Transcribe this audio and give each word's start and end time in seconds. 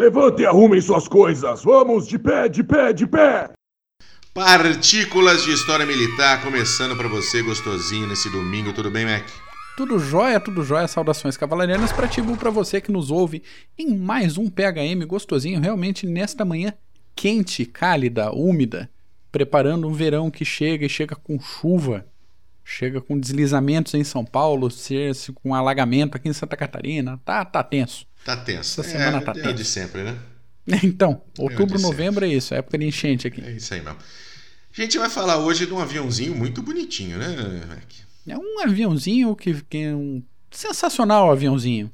Levante 0.00 0.40
e 0.40 0.46
arrumem 0.46 0.80
suas 0.80 1.06
coisas. 1.06 1.62
Vamos 1.62 2.08
de 2.08 2.18
pé, 2.18 2.48
de 2.48 2.64
pé, 2.64 2.90
de 2.90 3.06
pé. 3.06 3.50
Partículas 4.32 5.44
de 5.44 5.52
História 5.52 5.84
Militar 5.84 6.42
começando 6.42 6.96
para 6.96 7.06
você 7.06 7.42
gostosinho 7.42 8.06
nesse 8.06 8.30
domingo. 8.30 8.72
Tudo 8.72 8.90
bem, 8.90 9.04
Mac? 9.04 9.28
Tudo 9.76 9.98
jóia, 9.98 10.40
tudo 10.40 10.62
jóia. 10.64 10.88
Saudações 10.88 11.36
cavalarianas 11.36 11.92
para 11.92 12.08
ti, 12.08 12.22
para 12.22 12.48
você 12.48 12.80
que 12.80 12.90
nos 12.90 13.10
ouve 13.10 13.42
em 13.76 13.94
mais 13.94 14.38
um 14.38 14.48
PHM 14.48 15.04
gostosinho, 15.06 15.60
realmente 15.60 16.06
nesta 16.06 16.46
manhã 16.46 16.72
quente, 17.14 17.66
cálida, 17.66 18.32
úmida, 18.32 18.88
preparando 19.30 19.86
um 19.86 19.92
verão 19.92 20.30
que 20.30 20.46
chega 20.46 20.86
e 20.86 20.88
chega 20.88 21.14
com 21.14 21.38
chuva, 21.38 22.06
chega 22.64 23.02
com 23.02 23.20
deslizamentos 23.20 23.92
em 23.92 24.02
São 24.02 24.24
Paulo, 24.24 24.70
com 25.42 25.54
alagamento 25.54 26.16
aqui 26.16 26.30
em 26.30 26.32
Santa 26.32 26.56
Catarina. 26.56 27.20
Tá, 27.22 27.44
tá 27.44 27.62
tenso. 27.62 28.08
Tá 28.24 28.36
tenso. 28.36 28.80
Essa 28.80 28.90
semana 28.90 29.18
é, 29.18 29.20
tá 29.20 29.32
é 29.32 29.42
tenso. 29.42 29.54
de 29.54 29.64
sempre, 29.64 30.02
né? 30.02 30.16
Então, 30.84 31.22
É 31.38 31.42
outubro, 31.42 31.76
de 31.76 31.82
novembro 31.82 32.24
é 32.24 32.28
isso, 32.28 32.54
é 32.54 32.58
época 32.58 32.78
de 32.78 32.84
enchente 32.86 33.26
aqui. 33.26 33.42
É 33.44 33.50
isso 33.52 33.72
aí 33.74 33.80
mesmo. 33.80 33.98
A 33.98 34.80
gente 34.80 34.98
vai 34.98 35.10
falar 35.10 35.38
hoje 35.38 35.66
de 35.66 35.72
um 35.72 35.80
aviãozinho 35.80 36.34
muito 36.34 36.62
bonitinho, 36.62 37.18
né, 37.18 37.26
Mac? 37.66 37.82
É 38.28 38.38
um 38.38 38.60
aviãozinho 38.62 39.34
que, 39.34 39.60
que 39.68 39.78
é 39.78 39.94
um 39.94 40.22
sensacional 40.50 41.30
aviãozinho. 41.30 41.90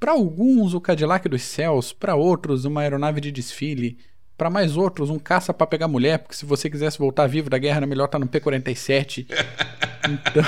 Para 0.00 0.12
alguns, 0.12 0.74
o 0.74 0.80
Cadillac 0.80 1.28
dos 1.28 1.42
céus, 1.42 1.92
para 1.92 2.16
outros, 2.16 2.64
uma 2.64 2.80
aeronave 2.80 3.20
de 3.20 3.30
desfile, 3.30 3.98
para 4.36 4.50
mais 4.50 4.76
outros, 4.76 5.10
um 5.10 5.18
caça 5.18 5.52
para 5.52 5.66
pegar 5.66 5.88
mulher, 5.88 6.18
porque 6.18 6.34
se 6.36 6.46
você 6.46 6.70
quisesse 6.70 6.98
voltar 6.98 7.26
vivo 7.26 7.50
da 7.50 7.58
guerra, 7.58 7.78
era 7.78 7.86
melhor 7.86 8.06
estar 8.06 8.18
no 8.18 8.26
P-47. 8.26 9.26
Então, 10.08 10.42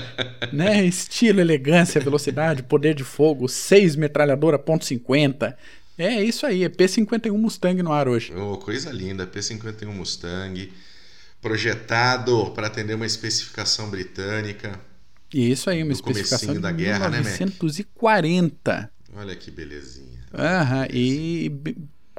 né, 0.52 0.84
estilo, 0.84 1.40
elegância, 1.40 2.00
velocidade, 2.00 2.62
poder 2.62 2.94
de 2.94 3.04
fogo, 3.04 3.48
seis 3.48 3.96
metralhadora 3.96 4.58
ponto 4.58 4.84
.50. 4.84 5.54
É 5.98 6.22
isso 6.22 6.46
aí, 6.46 6.64
é 6.64 6.68
P-51 6.68 7.36
Mustang 7.36 7.82
no 7.82 7.92
ar 7.92 8.08
hoje. 8.08 8.32
Oh, 8.34 8.56
coisa 8.56 8.90
linda, 8.90 9.26
P-51 9.26 9.86
Mustang, 9.86 10.72
projetado 11.42 12.52
para 12.52 12.68
atender 12.68 12.94
uma 12.94 13.04
especificação 13.04 13.90
britânica. 13.90 14.80
E 15.32 15.50
isso 15.50 15.68
aí, 15.68 15.82
uma 15.82 15.92
especificação 15.92 16.58
da 16.60 16.72
guerra, 16.72 17.10
né, 17.10 17.18
Mac? 17.18 17.26
1940. 17.26 18.90
Olha 19.14 19.36
que 19.36 19.50
belezinha. 19.50 20.20
Aham, 20.32 20.86
e 20.90 21.52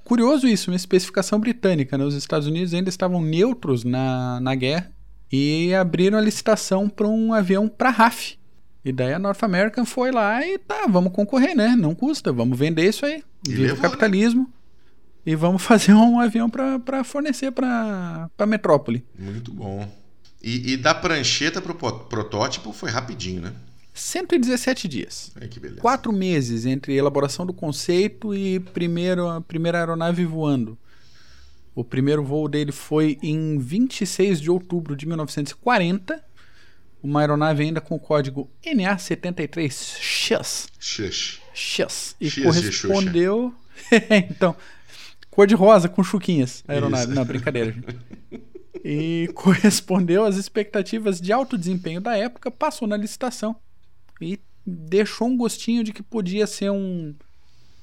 curioso 0.03 0.47
isso, 0.47 0.69
uma 0.69 0.75
especificação 0.75 1.39
britânica, 1.39 1.97
né? 1.97 2.03
Os 2.03 2.14
Estados 2.14 2.47
Unidos 2.47 2.73
ainda 2.73 2.89
estavam 2.89 3.22
neutros 3.22 3.84
na, 3.84 4.39
na 4.42 4.53
guerra 4.53 4.92
e 5.32 5.74
abriram 5.74 6.18
a 6.18 6.22
licitação 6.22 6.90
para 6.90 7.08
um 7.08 7.34
avião 7.34 7.68
para 7.68 7.90
RAF. 7.90 8.38
E 8.84 8.92
daí 8.92 9.14
a 9.14 9.20
North 9.20 9.44
American 9.44 9.86
foi 9.86 10.12
lá 10.12 10.46
e 10.46 10.58
tá, 10.58 10.88
vamos 10.90 11.14
concorrer, 11.14 11.56
né? 11.56 11.76
Não 11.78 11.94
custa, 11.94 12.34
vamos 12.34 12.58
vender 12.58 12.90
isso 12.90 13.06
aí. 13.06 13.24
Viva 13.48 13.76
o 13.76 13.78
capitalismo. 13.78 14.52
E 15.26 15.36
vamos 15.36 15.62
fazer 15.64 15.94
um 15.94 16.20
avião 16.20 16.50
para 16.50 17.04
fornecer 17.04 17.52
para 17.52 18.30
metrópole. 18.48 19.06
Muito 19.18 19.52
bom. 19.54 19.88
E, 20.42 20.74
e 20.74 20.78
da 20.78 20.96
prancheta 20.96 21.62
pro 21.62 21.76
po- 21.76 21.92
protótipo 22.06 22.74
foi 22.74 22.90
rapidinho, 22.90 23.42
né? 23.44 23.54
117 23.94 24.88
dias. 24.88 25.32
Olha 25.38 25.48
que 25.48 25.59
beleza. 25.59 25.82
Quatro 25.82 26.12
meses 26.12 26.66
entre 26.66 26.96
elaboração 26.96 27.46
do 27.46 27.54
conceito 27.54 28.34
e 28.34 28.59
primeiro, 28.59 29.28
a 29.28 29.42
primeira 29.42 29.78
aeronave 29.80 30.26
voando. 30.26 30.76
O 31.73 31.83
primeiro 31.83 32.23
voo 32.23 32.47
dele 32.50 32.72
foi 32.72 33.17
em 33.23 33.58
26 33.58 34.41
de 34.41 34.52
outubro 34.52 34.95
de 34.95 35.05
1940. 35.05 36.23
Uma 37.02 37.22
aeronave 37.22 37.63
ainda 37.63 37.80
com 37.81 37.95
o 37.95 38.00
código 38.00 38.50
NA73X. 38.63 39.97
Xuxa. 40.80 41.39
X. 41.53 42.16
E 42.19 42.30
X 42.30 42.36
de 42.36 42.44
correspondeu. 42.44 43.55
então, 44.30 44.55
cor 45.30 45.47
de 45.47 45.55
rosa 45.55 45.88
com 45.88 46.03
chuquinhas. 46.03 46.63
A 46.68 46.73
aeronave. 46.73 47.06
Isso. 47.06 47.16
Não, 47.16 47.25
brincadeira. 47.25 47.73
E 48.84 49.29
correspondeu 49.34 50.25
às 50.25 50.35
expectativas 50.35 51.22
de 51.22 51.31
alto 51.31 51.57
desempenho 51.57 52.01
da 52.01 52.17
época, 52.17 52.51
passou 52.51 52.88
na 52.88 52.97
licitação 52.97 53.56
e 54.19 54.40
deixou 54.66 55.28
um 55.28 55.38
gostinho 55.38 55.84
de 55.84 55.94
que 55.94 56.03
podia 56.03 56.46
ser 56.46 56.72
um, 56.72 57.16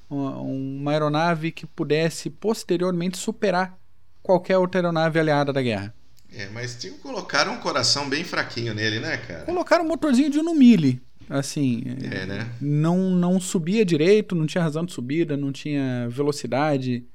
uma 0.09 0.91
aeronave 0.91 1.51
que 1.51 1.65
pudesse 1.65 2.29
posteriormente 2.29 3.17
superar 3.17 3.78
qualquer 4.21 4.57
outra 4.57 4.79
aeronave 4.79 5.19
aliada 5.19 5.51
da 5.53 5.61
guerra. 5.61 5.93
É, 6.31 6.47
mas 6.49 6.75
tinha 6.75 6.93
colocaram 6.93 7.53
um 7.53 7.59
coração 7.59 8.07
bem 8.07 8.23
fraquinho 8.23 8.73
nele, 8.73 8.99
né, 8.99 9.17
cara? 9.17 9.45
Colocaram 9.45 9.83
um 9.83 9.87
motorzinho 9.87 10.29
de 10.29 10.37
Uno 10.39 10.53
Mille, 10.53 11.01
assim, 11.27 11.81
É, 12.11 12.25
né? 12.25 12.51
não, 12.61 13.09
não 13.09 13.39
subia 13.39 13.83
direito, 13.83 14.35
não 14.35 14.45
tinha 14.45 14.63
razão 14.63 14.85
de 14.85 14.93
subida, 14.93 15.35
não 15.35 15.51
tinha 15.51 16.07
velocidade, 16.09 17.05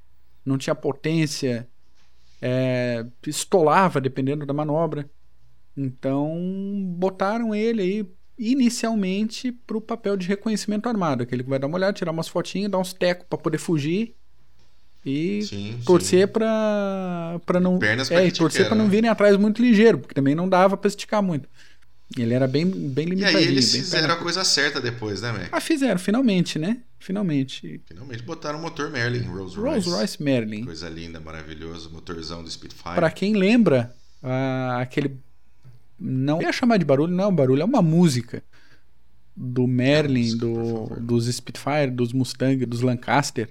não 0.45 0.59
tinha 0.59 0.75
potência, 0.75 1.69
é, 2.43 3.07
estolava 3.27 4.01
dependendo 4.01 4.45
da 4.45 4.53
manobra. 4.53 5.09
Então 5.77 6.29
botaram 6.97 7.55
ele 7.55 7.83
aí 7.83 8.07
inicialmente 8.37 9.53
para 9.53 9.77
o 9.77 9.81
papel 9.81 10.17
de 10.17 10.27
reconhecimento 10.27 10.89
armado, 10.89 11.23
aquele 11.23 11.45
que 11.45 11.51
vai 11.51 11.59
dar 11.59 11.69
uma 11.69 11.77
olhada, 11.77 11.93
tirar 11.93 12.11
umas 12.11 12.29
fotinhas, 12.29 12.71
dar 12.71 12.79
uns 12.79 12.93
tecos 12.93 13.27
para 13.29 13.39
poder 13.39 13.59
fugir 13.59 14.17
e 15.05 15.43
Sim, 15.43 15.79
torcer 15.85 16.29
para 16.29 17.39
para 17.45 17.61
não 17.61 17.79
Pernas 17.79 18.09
pra 18.09 18.23
é, 18.23 18.27
e 18.27 18.33
torcer 18.33 18.67
para 18.67 18.77
não 18.77 18.85
né? 18.85 18.91
virem 18.91 19.11
atrás 19.11 19.37
muito 19.37 19.61
ligeiro, 19.61 19.99
porque 19.99 20.15
também 20.15 20.35
não 20.35 20.49
dava 20.49 20.77
para 20.77 20.89
esticar 20.89 21.23
muito. 21.23 21.49
Ele 22.17 22.33
era 22.33 22.47
bem 22.47 22.65
bem 22.67 23.07
E 23.07 23.11
limitadinho, 23.11 23.39
aí 23.39 23.49
eles 23.49 23.71
fizeram 23.71 24.09
perna 24.09 24.15
a 24.15 24.23
coisa 24.23 24.45
certa 24.45 24.81
depois, 24.81 25.21
né, 25.21 25.33
Mac? 25.33 25.49
ah, 25.53 25.61
fizeram, 25.61 25.99
finalmente, 25.99 26.59
né? 26.59 26.79
Finalmente. 26.99 27.83
Finalmente 27.87 28.23
botaram 28.23 28.59
o 28.59 28.63
motor 28.63 28.91
Merlin, 28.91 29.23
Rolls 29.23 29.57
Royce. 29.57 29.89
Rolls 29.89 29.91
Royce 29.91 30.23
Merlin. 30.23 30.65
Coisa 30.65 30.89
linda, 30.89 31.21
maravilhoso, 31.21 31.91
motorzão 31.91 32.43
do 32.43 32.51
Spitfire. 32.51 32.95
Pra 32.95 33.11
quem 33.11 33.35
lembra, 33.35 33.95
ah, 34.23 34.79
aquele. 34.81 35.19
Não 35.99 36.41
ia 36.41 36.53
chamar 36.53 36.79
de 36.79 36.85
barulho, 36.85 37.13
não 37.13 37.25
é 37.25 37.27
um 37.27 37.35
barulho, 37.35 37.63
é 37.63 37.65
uma 37.65 37.83
música. 37.83 38.43
Do 39.37 39.67
Merlin, 39.67 40.23
música, 40.23 40.47
por 40.47 41.01
do, 41.01 41.01
dos 41.01 41.27
Spitfire, 41.27 41.91
dos 41.91 42.13
Mustang, 42.13 42.65
dos 42.65 42.81
Lancaster. 42.81 43.51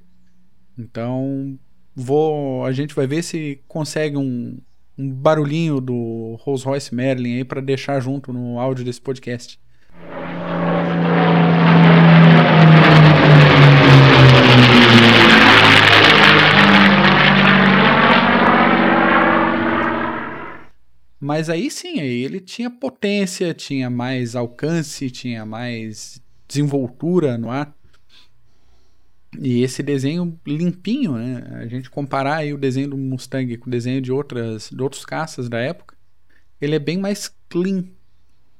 Então, 0.78 1.58
vou. 1.96 2.66
A 2.66 2.72
gente 2.72 2.96
vai 2.96 3.08
ver 3.08 3.24
se 3.24 3.62
consegue 3.68 4.18
um, 4.18 4.58
um 4.98 5.10
barulhinho 5.10 5.80
do 5.80 6.38
Rolls 6.42 6.66
Royce 6.66 6.94
Merlin 6.94 7.38
aí 7.38 7.44
pra 7.44 7.62
deixar 7.62 8.00
junto 8.00 8.34
no 8.34 8.60
áudio 8.60 8.84
desse 8.86 9.02
podcast. 9.02 9.60
Mas 21.20 21.50
aí 21.50 21.72
sim, 21.72 22.02
aí 22.02 22.22
ele 22.22 22.42
tinha 22.42 22.70
potência, 22.70 23.54
tinha 23.54 23.90
mais 23.90 24.36
alcance, 24.36 25.10
tinha 25.10 25.46
mais 25.46 26.22
desenvoltura 26.46 27.38
no 27.38 27.50
ar. 27.50 27.74
E 29.40 29.62
esse 29.62 29.82
desenho 29.82 30.40
limpinho, 30.46 31.14
né? 31.14 31.62
A 31.62 31.68
gente 31.68 31.90
comparar 31.90 32.38
aí 32.38 32.54
o 32.54 32.58
desenho 32.58 32.90
do 32.90 32.98
Mustang 32.98 33.58
com 33.58 33.68
o 33.68 33.72
desenho 33.72 34.02
de 34.02 34.12
outras 34.12 34.70
de 34.70 34.82
outros 34.82 35.06
caças 35.06 35.50
da 35.50 35.60
época, 35.60 35.96
ele 36.62 36.76
é 36.76 36.80
bem 36.80 36.98
mais 36.98 37.32
clean. 37.50 37.86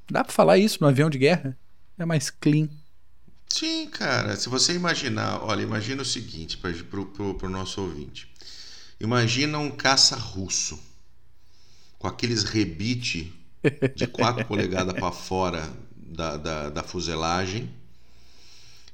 Dá 0.10 0.24
pra 0.24 0.34
falar 0.34 0.58
isso 0.58 0.80
no 0.82 0.88
avião 0.88 1.10
de 1.10 1.18
guerra? 1.18 1.58
É 1.98 2.06
mais 2.06 2.30
clean. 2.30 2.70
Sim, 3.48 3.88
cara. 3.88 4.36
Se 4.36 4.50
você 4.50 4.74
imaginar, 4.74 5.44
olha, 5.44 5.62
imagina 5.62 6.02
o 6.02 6.06
seguinte 6.06 6.58
para 6.58 6.74
pro, 6.84 7.06
pro, 7.06 7.36
pro 7.36 7.50
nosso 7.50 7.82
ouvinte. 7.82 8.32
Imagina 9.00 9.60
um 9.60 9.70
caça 9.70 10.16
russo 10.16 10.80
com 12.00 12.08
aqueles 12.08 12.44
rebite 12.44 13.34
de 13.96 14.08
4 14.08 14.46
polegadas 14.48 14.94
para 14.94 15.12
fora 15.12 15.70
da, 15.96 16.38
da, 16.38 16.70
da 16.70 16.84
fuselagem. 16.84 17.70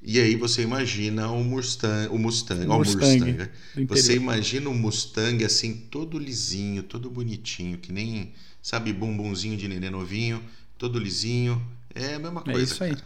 E 0.02 0.20
aí 0.20 0.36
você 0.36 0.62
imagina 0.64 1.30
o 1.30 1.44
Mustang, 1.44 2.08
o 2.10 2.18
Mustang, 2.18 2.66
o 2.68 2.80
Mustang, 2.80 2.94
Mustang, 2.96 3.34
né? 3.34 3.50
Você 3.88 4.16
imagina 4.16 4.70
o 4.70 4.74
Mustang 4.74 5.44
assim, 5.44 5.76
todo 5.92 6.18
lisinho, 6.18 6.84
todo 6.84 7.10
bonitinho, 7.10 7.78
que 7.78 7.92
nem, 7.92 8.34
sabe, 8.62 8.94
bumbumzinho 8.94 9.58
de 9.58 9.68
neném 9.68 9.90
novinho, 9.90 10.42
todo 10.78 10.98
lisinho. 11.00 11.62
É 11.94 12.16
a 12.16 12.20
mesma 12.20 12.44
É 12.46 12.52
coisa, 12.52 12.64
isso 12.64 12.84
aí. 12.84 12.96
cara. 12.96 13.06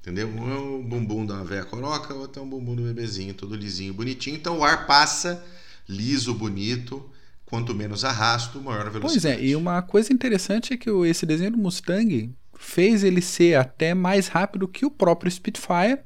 Entendeu? 0.00 0.28
Um 0.28 0.50
é 0.50 0.56
o 0.58 0.82
bumbum 0.82 1.26
da 1.26 1.42
velha 1.44 1.64
coroca, 1.64 2.14
outro 2.14 2.40
é 2.42 2.44
um 2.44 2.48
bumbum 2.48 2.74
do 2.76 2.82
bebezinho, 2.84 3.34
todo 3.34 3.54
lisinho, 3.54 3.94
bonitinho. 3.94 4.36
Então 4.36 4.58
o 4.58 4.64
ar 4.64 4.86
passa 4.86 5.44
liso, 5.88 6.34
bonito. 6.34 7.10
Quanto 7.46 7.74
menos 7.74 8.04
arrasto, 8.04 8.60
maior 8.62 8.86
a 8.86 8.90
Pois 8.98 9.24
velocidade. 9.24 9.24
é, 9.24 9.42
e 9.42 9.56
uma 9.56 9.80
coisa 9.82 10.12
interessante 10.12 10.74
é 10.74 10.76
que 10.76 10.90
esse 11.06 11.24
desenho 11.24 11.52
do 11.52 11.58
Mustang 11.58 12.34
fez 12.58 13.02
ele 13.02 13.22
ser 13.22 13.56
até 13.56 13.94
mais 13.94 14.28
rápido 14.28 14.68
que 14.68 14.84
o 14.84 14.90
próprio 14.90 15.30
Spitfire, 15.30 16.00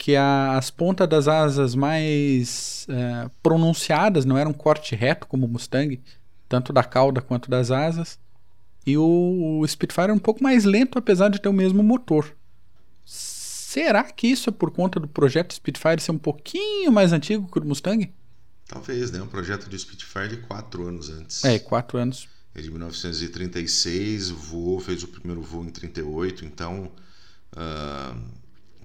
que 0.00 0.16
a- 0.16 0.56
as 0.56 0.70
pontas 0.70 1.06
das 1.06 1.28
asas 1.28 1.74
mais 1.74 2.86
é, 2.88 3.30
pronunciadas, 3.42 4.24
não 4.24 4.38
era 4.38 4.48
um 4.48 4.52
corte 4.52 4.96
reto 4.96 5.26
como 5.26 5.44
o 5.44 5.48
Mustang, 5.48 6.00
tanto 6.48 6.72
da 6.72 6.82
cauda 6.82 7.20
quanto 7.20 7.50
das 7.50 7.70
asas. 7.70 8.18
E 8.86 8.96
o, 8.96 9.58
o 9.60 9.68
Spitfire 9.68 10.08
é 10.08 10.12
um 10.14 10.18
pouco 10.18 10.42
mais 10.42 10.64
lento, 10.64 10.98
apesar 10.98 11.28
de 11.28 11.38
ter 11.38 11.50
o 11.50 11.52
mesmo 11.52 11.82
motor. 11.82 12.34
Será 13.04 14.02
que 14.04 14.26
isso 14.26 14.48
é 14.48 14.52
por 14.52 14.70
conta 14.70 14.98
do 14.98 15.06
projeto 15.06 15.52
Spitfire 15.52 16.00
ser 16.00 16.12
um 16.12 16.18
pouquinho 16.18 16.90
mais 16.90 17.12
antigo 17.12 17.46
que 17.52 17.58
o 17.58 17.64
Mustang? 17.64 18.10
Talvez, 18.66 19.10
né? 19.10 19.20
Um 19.20 19.26
projeto 19.26 19.68
de 19.68 19.78
Spitfire 19.78 20.28
de 20.28 20.36
quatro 20.38 20.86
anos 20.88 21.10
antes. 21.10 21.44
É, 21.44 21.58
quatro 21.58 21.98
anos. 21.98 22.26
É 22.54 22.62
de 22.62 22.70
1936, 22.70 24.30
voou, 24.30 24.80
fez 24.80 25.02
o 25.02 25.08
primeiro 25.08 25.42
voo 25.42 25.62
em 25.62 25.68
38, 25.70 26.46
então. 26.46 26.90
Uh, 27.52 28.39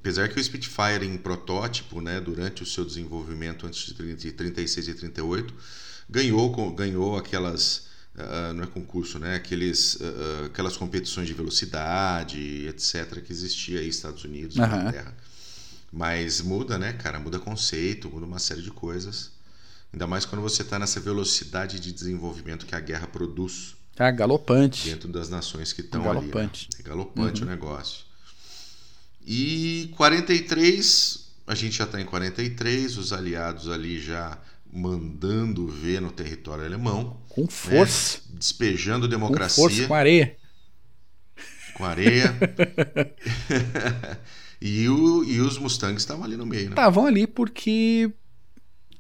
apesar 0.06 0.30
que 0.30 0.40
o 0.40 0.44
Spitfire 0.44 1.04
em 1.04 1.18
protótipo, 1.18 2.00
né, 2.00 2.22
durante 2.22 2.62
o 2.62 2.66
seu 2.66 2.86
desenvolvimento 2.86 3.66
antes 3.66 3.92
de 3.92 4.32
36 4.32 4.88
e 4.88 4.94
38, 4.94 5.52
ganhou, 6.08 6.72
ganhou 6.76 7.18
aquelas. 7.18 7.88
Uh, 8.16 8.54
não 8.54 8.64
é 8.64 8.68
concurso, 8.68 9.20
né? 9.20 9.36
Aqueles, 9.36 9.96
uh, 9.96 10.46
aquelas 10.46 10.78
competições 10.78 11.28
de 11.28 11.34
velocidade, 11.34 12.66
etc., 12.68 13.20
que 13.22 13.34
existia 13.34 13.80
aí 13.80 13.88
nos 13.88 13.96
Estados 13.96 14.24
Unidos, 14.24 14.56
na 14.56 14.68
uhum. 14.68 14.80
Inglaterra. 14.80 15.18
Mas 15.92 16.40
muda, 16.40 16.78
né, 16.78 16.94
cara? 16.94 17.20
Muda 17.20 17.40
conceito, 17.40 18.10
muda 18.10 18.26
uma 18.26 18.40
série 18.40 18.62
de 18.62 18.72
coisas. 18.72 19.32
Ainda 19.92 20.06
mais 20.08 20.24
quando 20.24 20.42
você 20.42 20.62
está 20.62 20.78
nessa 20.78 21.00
velocidade 21.00 21.80
de 21.80 21.92
desenvolvimento 21.92 22.66
que 22.66 22.76
a 22.76 22.80
guerra 22.80 23.08
produz. 23.08 23.76
Ah, 23.98 24.12
galopante. 24.12 24.88
Dentro 24.88 25.10
das 25.10 25.30
nações 25.30 25.74
que 25.74 25.82
estão 25.82 26.10
ali. 26.10 26.28
Né? 26.28 26.50
É 26.80 26.84
galopante 26.84 27.42
uhum. 27.42 27.48
o 27.48 27.52
negócio. 27.52 28.05
E 29.26 29.92
43, 29.96 31.34
a 31.48 31.56
gente 31.56 31.78
já 31.78 31.86
está 31.86 32.00
em 32.00 32.06
43, 32.06 32.98
os 32.98 33.12
aliados 33.12 33.70
ali 33.70 34.00
já 34.00 34.38
mandando 34.72 35.68
ver 35.68 36.00
no 36.00 36.12
território 36.12 36.64
alemão. 36.64 37.18
Com 37.30 37.48
força. 37.48 38.20
Né? 38.30 38.38
Despejando 38.38 39.08
democracia. 39.08 39.64
Com 39.64 39.70
força, 39.70 39.88
com 39.88 39.94
areia. 39.96 40.38
Com 41.74 41.86
areia. 41.86 42.36
e, 44.62 44.88
o, 44.88 45.24
e 45.24 45.40
os 45.40 45.58
Mustangs 45.58 46.04
estavam 46.04 46.24
ali 46.24 46.38
no 46.38 46.46
meio, 46.46 46.66
né? 46.66 46.70
Estavam 46.70 47.08
ali 47.08 47.26
porque 47.26 48.12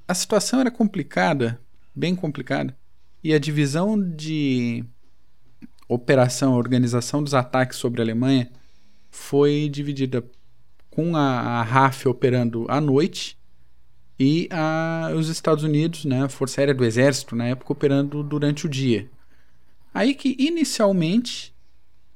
a 0.07 0.13
situação 0.13 0.59
era 0.59 0.71
complicada, 0.71 1.61
bem 1.93 2.15
complicada, 2.15 2.75
e 3.23 3.33
a 3.33 3.39
divisão 3.39 3.99
de 4.01 4.83
operação, 5.87 6.53
a 6.53 6.57
organização 6.57 7.23
dos 7.23 7.33
ataques 7.33 7.77
sobre 7.77 8.01
a 8.01 8.03
Alemanha 8.03 8.49
foi 9.15 9.69
dividida 9.69 10.23
com 10.89 11.15
a, 11.15 11.21
a 11.21 11.63
RAF 11.63 12.07
operando 12.07 12.65
à 12.69 12.79
noite 12.79 13.37
e 14.19 14.47
a, 14.51 15.11
os 15.15 15.29
Estados 15.29 15.63
Unidos, 15.63 16.05
né, 16.05 16.23
a 16.23 16.29
Força 16.29 16.61
Aérea 16.61 16.73
do 16.73 16.85
Exército, 16.85 17.35
na 17.35 17.45
época, 17.47 17.73
operando 17.73 18.23
durante 18.23 18.65
o 18.65 18.69
dia. 18.69 19.09
Aí 19.93 20.13
que 20.13 20.35
inicialmente 20.37 21.53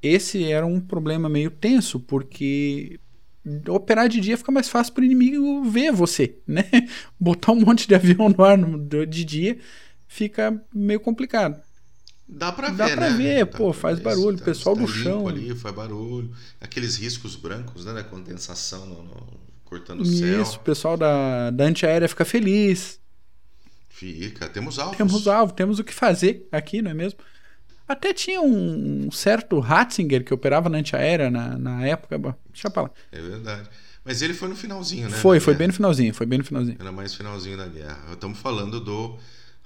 esse 0.01 0.44
era 0.44 0.66
um 0.66 0.80
problema 0.80 1.28
meio 1.28 1.50
tenso, 1.51 2.00
porque 2.00 3.00
operar 3.68 4.07
de 4.07 4.19
dia 4.19 4.38
fica 4.38 4.52
mais 4.52 4.69
fácil 4.69 4.94
para 4.94 5.02
o 5.02 5.06
inimigo 5.06 5.63
ver 5.63 5.92
você, 5.92 6.38
né? 6.48 6.66
Botar 7.19 7.54
um 7.54 7.62
monte 7.62 7.88
de 7.88 7.95
avião 7.95 8.30
no 8.30 8.44
ar 8.44 8.57
de 9.07 9.25
dia 9.25 9.57
fica 10.07 10.62
meio 10.74 11.00
complicado. 11.00 11.62
Dá 12.31 12.52
pra 12.52 12.70
ver, 12.70 12.78
Dá 12.78 12.90
pra 12.90 13.10
né? 13.10 13.18
ver, 13.18 13.46
Dá 13.46 13.58
pô, 13.58 13.74
faz 13.74 13.98
ver, 13.98 14.04
barulho, 14.04 14.38
tá, 14.38 14.46
pessoal 14.46 14.76
tá 14.76 14.81
do 14.84 14.88
chão. 14.88 15.28
ali, 15.28 15.56
faz 15.56 15.74
barulho. 15.74 16.31
Aqueles 16.62 16.96
riscos 16.96 17.36
brancos, 17.36 17.86
né, 17.86 17.94
da 17.94 18.04
condensação 18.04 18.86
no, 18.86 19.04
no, 19.04 19.28
cortando 19.66 20.02
o 20.02 20.06
céu. 20.06 20.42
Isso, 20.42 20.58
o 20.58 20.60
pessoal 20.60 20.96
da, 20.96 21.50
da 21.50 21.64
antiaérea 21.64 22.08
fica 22.08 22.24
feliz. 22.24 23.00
Fica, 23.90 24.48
temos 24.48 24.78
alvos. 24.78 24.96
Temos 24.98 25.28
alvo, 25.28 25.54
temos 25.54 25.80
o 25.80 25.84
que 25.84 25.94
fazer 25.94 26.48
aqui, 26.52 26.81
não 26.81 26.92
é 26.92 26.94
mesmo? 26.94 27.20
Até 27.88 28.14
tinha 28.14 28.40
um 28.40 29.10
certo 29.12 29.60
Ratzinger 29.60 30.24
que 30.24 30.31
operava 30.31 30.70
na 30.70 30.78
antiaérea 30.78 31.31
na, 31.31 31.58
na 31.58 31.86
época. 31.88 32.16
Bom, 32.20 32.34
deixa 32.54 32.70
pra 32.70 32.84
lá. 32.84 32.92
É 33.12 33.20
verdade. 33.20 33.68
Mas 34.06 34.22
ele 34.22 34.36
foi 34.36 34.48
no 34.48 34.56
finalzinho, 34.56 35.10
né? 35.10 35.18
Foi, 35.18 35.40
foi 35.40 35.54
guerra. 35.54 35.58
bem 35.58 35.68
no 35.70 35.74
finalzinho, 35.74 36.14
foi 36.14 36.26
bem 36.28 36.38
no 36.38 36.46
finalzinho. 36.46 36.78
Era 36.80 36.92
mais 36.92 37.16
finalzinho 37.16 37.58
da 37.58 37.68
guerra. 37.68 38.00
Estamos 38.14 38.38
falando 38.40 38.80
do 38.80 39.18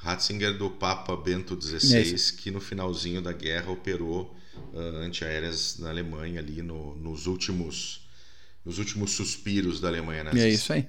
Ratzinger 0.03 0.57
do 0.57 0.69
Papa 0.69 1.15
Bento 1.15 1.57
XVI, 1.59 2.35
que 2.35 2.51
no 2.51 2.59
finalzinho 2.59 3.21
da 3.21 3.31
guerra 3.31 3.71
operou 3.71 4.35
uh, 4.73 4.79
antiaéreas 4.97 5.79
na 5.79 5.89
Alemanha 5.89 6.41
ali 6.41 6.61
no, 6.61 6.94
nos 6.95 7.25
últimos 7.25 8.03
nos 8.65 8.79
últimos 8.79 9.11
suspiros 9.11 9.79
da 9.79 9.88
Alemanha 9.88 10.25
nazista. 10.25 10.47
É 10.47 10.51
isso 10.51 10.73
aí. 10.73 10.88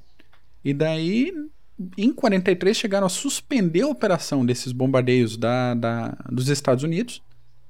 E 0.65 0.73
daí, 0.73 1.33
em 1.97 2.13
43 2.13 2.77
chegaram 2.77 3.07
a 3.07 3.11
suspender 3.11 3.83
a 3.83 3.89
operação 3.89 4.45
desses 4.45 4.73
bombardeios 4.73 5.37
da, 5.37 5.75
da 5.75 6.09
dos 6.31 6.49
Estados 6.49 6.85
Unidos, 6.85 7.23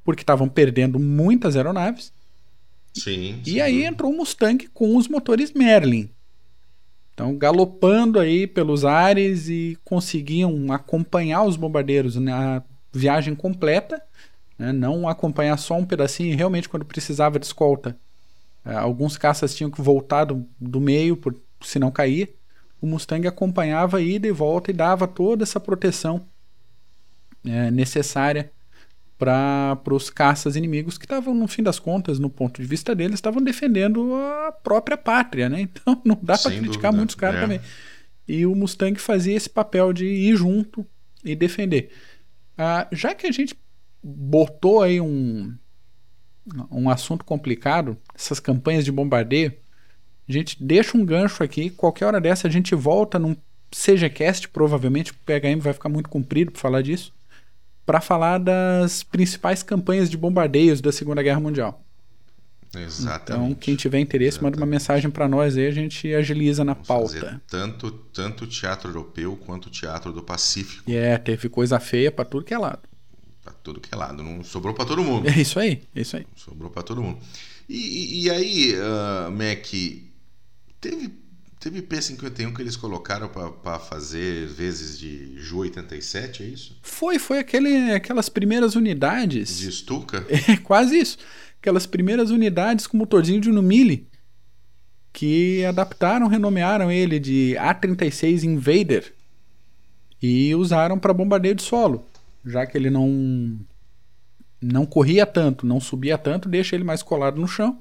porque 0.02 0.22
estavam 0.22 0.48
perdendo 0.48 0.98
muitas 0.98 1.56
aeronaves. 1.56 2.12
Sim. 2.92 3.40
E 3.46 3.60
aí 3.60 3.72
dúvida. 3.72 3.88
entrou 3.88 4.12
o 4.12 4.16
Mustang 4.16 4.66
com 4.68 4.96
os 4.96 5.08
motores 5.08 5.52
Merlin. 5.52 6.10
Então, 7.14 7.36
galopando 7.36 8.18
aí 8.18 8.46
pelos 8.46 8.84
ares 8.84 9.48
e 9.48 9.78
conseguiam 9.84 10.72
acompanhar 10.72 11.44
os 11.44 11.56
bombardeiros 11.56 12.16
na 12.16 12.62
viagem 12.92 13.34
completa, 13.34 14.02
né? 14.58 14.72
não 14.72 15.08
acompanhar 15.08 15.56
só 15.56 15.76
um 15.76 15.86
pedacinho, 15.86 16.32
e 16.32 16.36
realmente 16.36 16.68
quando 16.68 16.84
precisava 16.84 17.38
de 17.38 17.46
escolta. 17.46 17.96
É, 18.64 18.74
alguns 18.74 19.16
caças 19.16 19.54
tinham 19.54 19.70
que 19.70 19.80
voltar 19.80 20.24
do, 20.24 20.44
do 20.60 20.80
meio, 20.80 21.16
por, 21.16 21.34
se 21.60 21.78
não 21.78 21.90
cair 21.90 22.34
o 22.84 22.86
Mustang 22.86 23.26
acompanhava 23.26 24.02
ida 24.02 24.28
e 24.28 24.30
volta 24.30 24.70
e 24.70 24.74
dava 24.74 25.08
toda 25.08 25.42
essa 25.42 25.58
proteção 25.58 26.28
é, 27.42 27.70
necessária 27.70 28.52
para 29.18 29.78
os 29.90 30.10
caças 30.10 30.56
inimigos 30.56 30.98
que 30.98 31.04
estavam, 31.04 31.34
no 31.34 31.46
fim 31.46 31.62
das 31.62 31.78
contas, 31.78 32.18
no 32.18 32.28
ponto 32.28 32.60
de 32.60 32.66
vista 32.66 32.94
deles, 32.94 33.14
estavam 33.14 33.42
defendendo 33.42 34.14
a 34.14 34.52
própria 34.52 34.96
pátria, 34.96 35.48
né? 35.48 35.62
Então 35.74 36.00
não 36.04 36.18
dá 36.20 36.36
para 36.36 36.50
criticar 36.50 36.90
dúvida. 36.90 36.92
muitos 36.92 37.14
caras 37.14 37.36
é. 37.36 37.40
também. 37.40 37.60
E 38.26 38.46
o 38.46 38.54
Mustang 38.54 38.98
fazia 38.98 39.36
esse 39.36 39.48
papel 39.48 39.92
de 39.92 40.06
ir 40.06 40.36
junto 40.36 40.86
e 41.24 41.34
defender. 41.34 41.90
Ah, 42.56 42.88
já 42.90 43.14
que 43.14 43.26
a 43.26 43.32
gente 43.32 43.54
botou 44.02 44.82
aí 44.82 45.00
um, 45.00 45.54
um 46.70 46.88
assunto 46.90 47.24
complicado, 47.24 47.96
essas 48.14 48.40
campanhas 48.40 48.84
de 48.84 48.92
bombardeio, 48.92 49.52
a 50.28 50.32
gente 50.32 50.62
deixa 50.62 50.96
um 50.96 51.04
gancho 51.04 51.42
aqui, 51.42 51.70
qualquer 51.70 52.06
hora 52.06 52.20
dessa 52.20 52.48
a 52.48 52.50
gente 52.50 52.74
volta 52.74 53.18
num 53.18 53.36
CGCast, 53.70 54.48
provavelmente 54.48 55.12
o 55.12 55.14
PHM 55.14 55.60
vai 55.60 55.72
ficar 55.72 55.88
muito 55.88 56.08
comprido 56.08 56.50
para 56.52 56.60
falar 56.60 56.82
disso, 56.82 57.12
para 57.84 58.00
falar 58.00 58.38
das 58.38 59.02
principais 59.02 59.62
campanhas 59.62 60.10
de 60.10 60.16
bombardeios 60.16 60.80
da 60.80 60.90
Segunda 60.92 61.22
Guerra 61.22 61.40
Mundial. 61.40 61.82
Exatamente. 62.76 63.44
Então, 63.44 63.54
quem 63.54 63.76
tiver 63.76 64.00
interesse, 64.00 64.36
Exatamente. 64.38 64.56
manda 64.56 64.64
uma 64.64 64.70
mensagem 64.70 65.10
para 65.10 65.28
nós 65.28 65.56
aí, 65.56 65.66
a 65.66 65.70
gente 65.70 66.12
agiliza 66.12 66.64
na 66.64 66.74
Vamos 66.74 67.12
pauta. 67.14 67.40
tanto 67.46 67.90
tanto 68.12 68.44
o 68.44 68.46
teatro 68.46 68.90
europeu 68.90 69.36
quanto 69.36 69.66
o 69.66 69.70
teatro 69.70 70.12
do 70.12 70.22
Pacífico. 70.22 70.90
É, 70.90 71.16
teve 71.18 71.48
coisa 71.48 71.78
feia 71.78 72.10
para 72.10 72.24
tudo 72.24 72.44
que 72.44 72.52
é 72.54 72.58
lado. 72.58 72.80
Para 73.44 73.52
tudo 73.52 73.80
que 73.80 73.94
é 73.94 73.96
lado, 73.96 74.22
não 74.22 74.42
sobrou 74.42 74.74
para 74.74 74.84
todo 74.86 75.02
mundo. 75.04 75.28
É 75.30 75.40
isso 75.40 75.58
aí, 75.60 75.82
é 75.94 76.00
isso 76.00 76.16
aí. 76.16 76.26
Sobrou 76.34 76.70
para 76.70 76.82
todo 76.82 77.00
mundo. 77.02 77.18
E, 77.68 77.76
e, 77.76 78.24
e 78.24 78.30
aí, 78.30 78.74
uh, 78.74 79.30
Mac, 79.30 79.72
Teve, 80.84 81.14
teve 81.64 81.80
P51 81.80 82.54
que 82.54 82.60
eles 82.60 82.76
colocaram 82.76 83.26
para 83.26 83.78
fazer 83.78 84.46
vezes 84.48 84.98
de 84.98 85.40
Ju 85.40 85.60
87, 85.60 86.42
é 86.42 86.46
isso? 86.46 86.78
Foi, 86.82 87.18
foi 87.18 87.38
aquele, 87.38 87.90
aquelas 87.92 88.28
primeiras 88.28 88.74
unidades. 88.76 89.58
De 89.58 89.72
Stuka? 89.72 90.26
É, 90.46 90.58
quase 90.58 90.98
isso. 90.98 91.16
Aquelas 91.58 91.86
primeiras 91.86 92.30
unidades 92.30 92.86
com 92.86 92.98
motorzinho 92.98 93.40
de 93.40 93.48
Numile 93.48 94.06
que 95.10 95.64
adaptaram, 95.64 96.26
renomearam 96.26 96.92
ele 96.92 97.18
de 97.18 97.56
A36 97.58 98.42
Invader 98.42 99.14
e 100.20 100.54
usaram 100.54 100.98
para 100.98 101.14
bombardeio 101.14 101.54
de 101.54 101.62
solo, 101.62 102.04
já 102.44 102.66
que 102.66 102.76
ele 102.76 102.90
não 102.90 103.58
não 104.60 104.84
corria 104.84 105.24
tanto, 105.24 105.66
não 105.66 105.80
subia 105.80 106.18
tanto, 106.18 106.48
deixa 106.48 106.74
ele 106.74 106.84
mais 106.84 107.02
colado 107.02 107.40
no 107.40 107.48
chão 107.48 107.80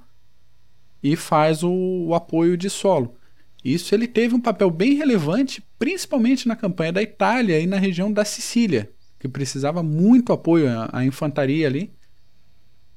e 1.01 1.17
faz 1.17 1.63
o, 1.63 1.71
o 2.07 2.15
apoio 2.15 2.55
de 2.55 2.69
solo. 2.69 3.17
Isso 3.63 3.95
ele 3.95 4.07
teve 4.07 4.35
um 4.35 4.41
papel 4.41 4.69
bem 4.69 4.93
relevante, 4.95 5.63
principalmente 5.79 6.47
na 6.47 6.55
campanha 6.55 6.91
da 6.91 7.01
Itália 7.01 7.59
e 7.59 7.65
na 7.65 7.77
região 7.77 8.11
da 8.11 8.25
Sicília, 8.25 8.91
que 9.17 9.27
precisava 9.27 9.81
muito 9.81 10.33
apoio 10.33 10.67
à, 10.91 11.05
infantaria 11.05 11.65
ali. 11.65 11.93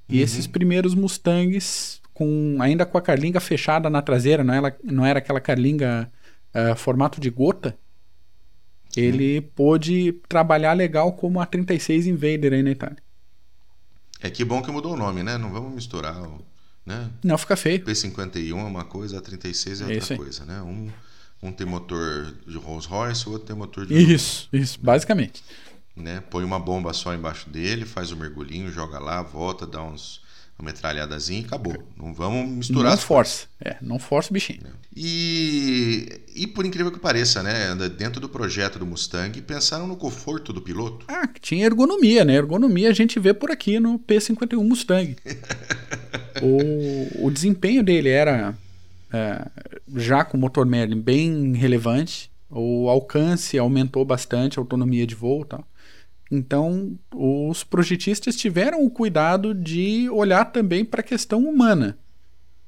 E 0.08 0.16
uhum. 0.16 0.22
esses 0.24 0.46
primeiros 0.46 0.94
Mustangs, 0.94 2.00
com 2.12 2.56
ainda 2.60 2.84
com 2.84 2.98
a 2.98 3.02
carlinga 3.02 3.38
fechada 3.38 3.88
na 3.88 4.02
traseira, 4.02 4.42
não 4.42 4.54
era, 4.54 4.76
não 4.82 5.06
era 5.06 5.18
aquela 5.20 5.40
carlinga 5.40 6.10
uh, 6.52 6.74
formato 6.74 7.20
de 7.20 7.30
gota, 7.30 7.78
ele 8.96 9.38
uhum. 9.38 9.44
pôde 9.54 10.12
trabalhar 10.28 10.72
legal 10.72 11.12
como 11.12 11.40
a 11.40 11.46
36 11.46 12.06
Invader 12.06 12.52
aí 12.52 12.62
na 12.62 12.70
Itália. 12.70 12.96
É 14.20 14.30
que 14.30 14.44
bom 14.44 14.62
que 14.62 14.70
mudou 14.70 14.94
o 14.94 14.96
nome, 14.96 15.22
né? 15.22 15.36
Não 15.36 15.52
vamos 15.52 15.74
misturar 15.74 16.16
o 16.22 16.40
né? 16.86 17.10
Não 17.22 17.36
fica 17.36 17.56
feio. 17.56 17.84
P51 17.84 18.50
é 18.50 18.54
uma 18.54 18.84
coisa, 18.84 19.18
a 19.18 19.20
36 19.20 19.80
é, 19.80 19.84
é 19.84 19.94
outra 19.96 20.16
coisa, 20.16 20.44
né? 20.44 20.62
Um, 20.62 20.88
um 21.42 21.52
tem 21.52 21.66
motor 21.66 22.32
de 22.46 22.56
Rolls 22.56 22.88
Royce, 22.88 23.28
o 23.28 23.32
outro 23.32 23.48
tem 23.48 23.56
motor 23.56 23.84
de. 23.84 23.94
Isso, 23.94 24.48
isso, 24.52 24.78
basicamente. 24.80 25.42
Né? 25.96 26.22
Põe 26.30 26.44
uma 26.44 26.58
bomba 26.58 26.92
só 26.92 27.12
embaixo 27.12 27.50
dele, 27.50 27.84
faz 27.84 28.12
o 28.12 28.14
um 28.14 28.18
mergulhinho, 28.18 28.70
joga 28.70 28.98
lá, 28.98 29.22
volta, 29.22 29.66
dá 29.66 29.82
uns 29.82 30.24
uma 30.58 30.66
metralhadazinha 30.70 31.42
e 31.42 31.44
acabou. 31.44 31.76
Não 31.96 32.14
vamos 32.14 32.48
misturar. 32.48 32.92
Não 32.92 32.98
força. 32.98 33.46
É, 33.60 33.76
não 33.82 33.98
força 33.98 34.30
o 34.30 34.32
bichinho. 34.32 34.60
E, 34.94 36.22
e 36.34 36.46
por 36.46 36.64
incrível 36.64 36.90
que 36.90 36.98
pareça, 36.98 37.42
né? 37.42 37.74
Dentro 37.96 38.20
do 38.20 38.28
projeto 38.28 38.78
do 38.78 38.86
Mustang, 38.86 39.38
pensaram 39.42 39.86
no 39.86 39.96
conforto 39.96 40.54
do 40.54 40.62
piloto. 40.62 41.04
Ah, 41.08 41.28
tinha 41.40 41.66
ergonomia, 41.66 42.24
né? 42.24 42.36
Ergonomia 42.36 42.88
a 42.88 42.94
gente 42.94 43.20
vê 43.20 43.34
por 43.34 43.50
aqui 43.50 43.78
no 43.78 43.98
P51 43.98 44.56
Mustang. 44.64 45.16
o, 46.42 47.26
o 47.26 47.30
desempenho 47.30 47.82
dele 47.82 48.08
era, 48.08 48.54
é, 49.12 49.46
já 49.94 50.24
com 50.24 50.36
o 50.36 50.40
motor 50.40 50.66
Merlin, 50.66 51.00
bem 51.00 51.54
relevante. 51.54 52.30
O 52.50 52.88
alcance 52.88 53.58
aumentou 53.58 54.04
bastante, 54.04 54.58
a 54.58 54.62
autonomia 54.62 55.06
de 55.06 55.14
voo 55.14 55.44
tal. 55.44 55.66
Então, 56.30 56.98
os 57.14 57.62
projetistas 57.62 58.36
tiveram 58.36 58.84
o 58.84 58.90
cuidado 58.90 59.54
de 59.54 60.08
olhar 60.10 60.44
também 60.46 60.84
para 60.84 61.00
a 61.00 61.04
questão 61.04 61.44
humana. 61.44 61.98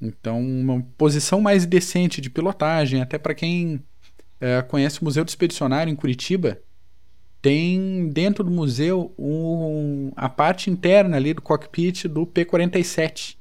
Então, 0.01 0.41
uma 0.41 0.81
posição 0.97 1.41
mais 1.41 1.67
decente 1.67 2.21
de 2.21 2.31
pilotagem, 2.31 3.01
até 3.01 3.19
para 3.19 3.35
quem 3.35 3.81
é, 4.41 4.63
conhece 4.63 5.01
o 5.01 5.05
Museu 5.05 5.25
do 5.25 5.29
Expedicionário 5.29 5.93
em 5.93 5.97
Curitiba, 5.97 6.59
tem 7.43 8.09
dentro 8.09 8.45
do 8.45 8.51
museu 8.51 9.15
um, 9.19 10.11
a 10.17 10.29
parte 10.29 10.71
interna 10.71 11.17
ali 11.17 11.33
do 11.35 11.43
cockpit 11.43 12.05
do 12.05 12.27
P-47. 12.27 13.37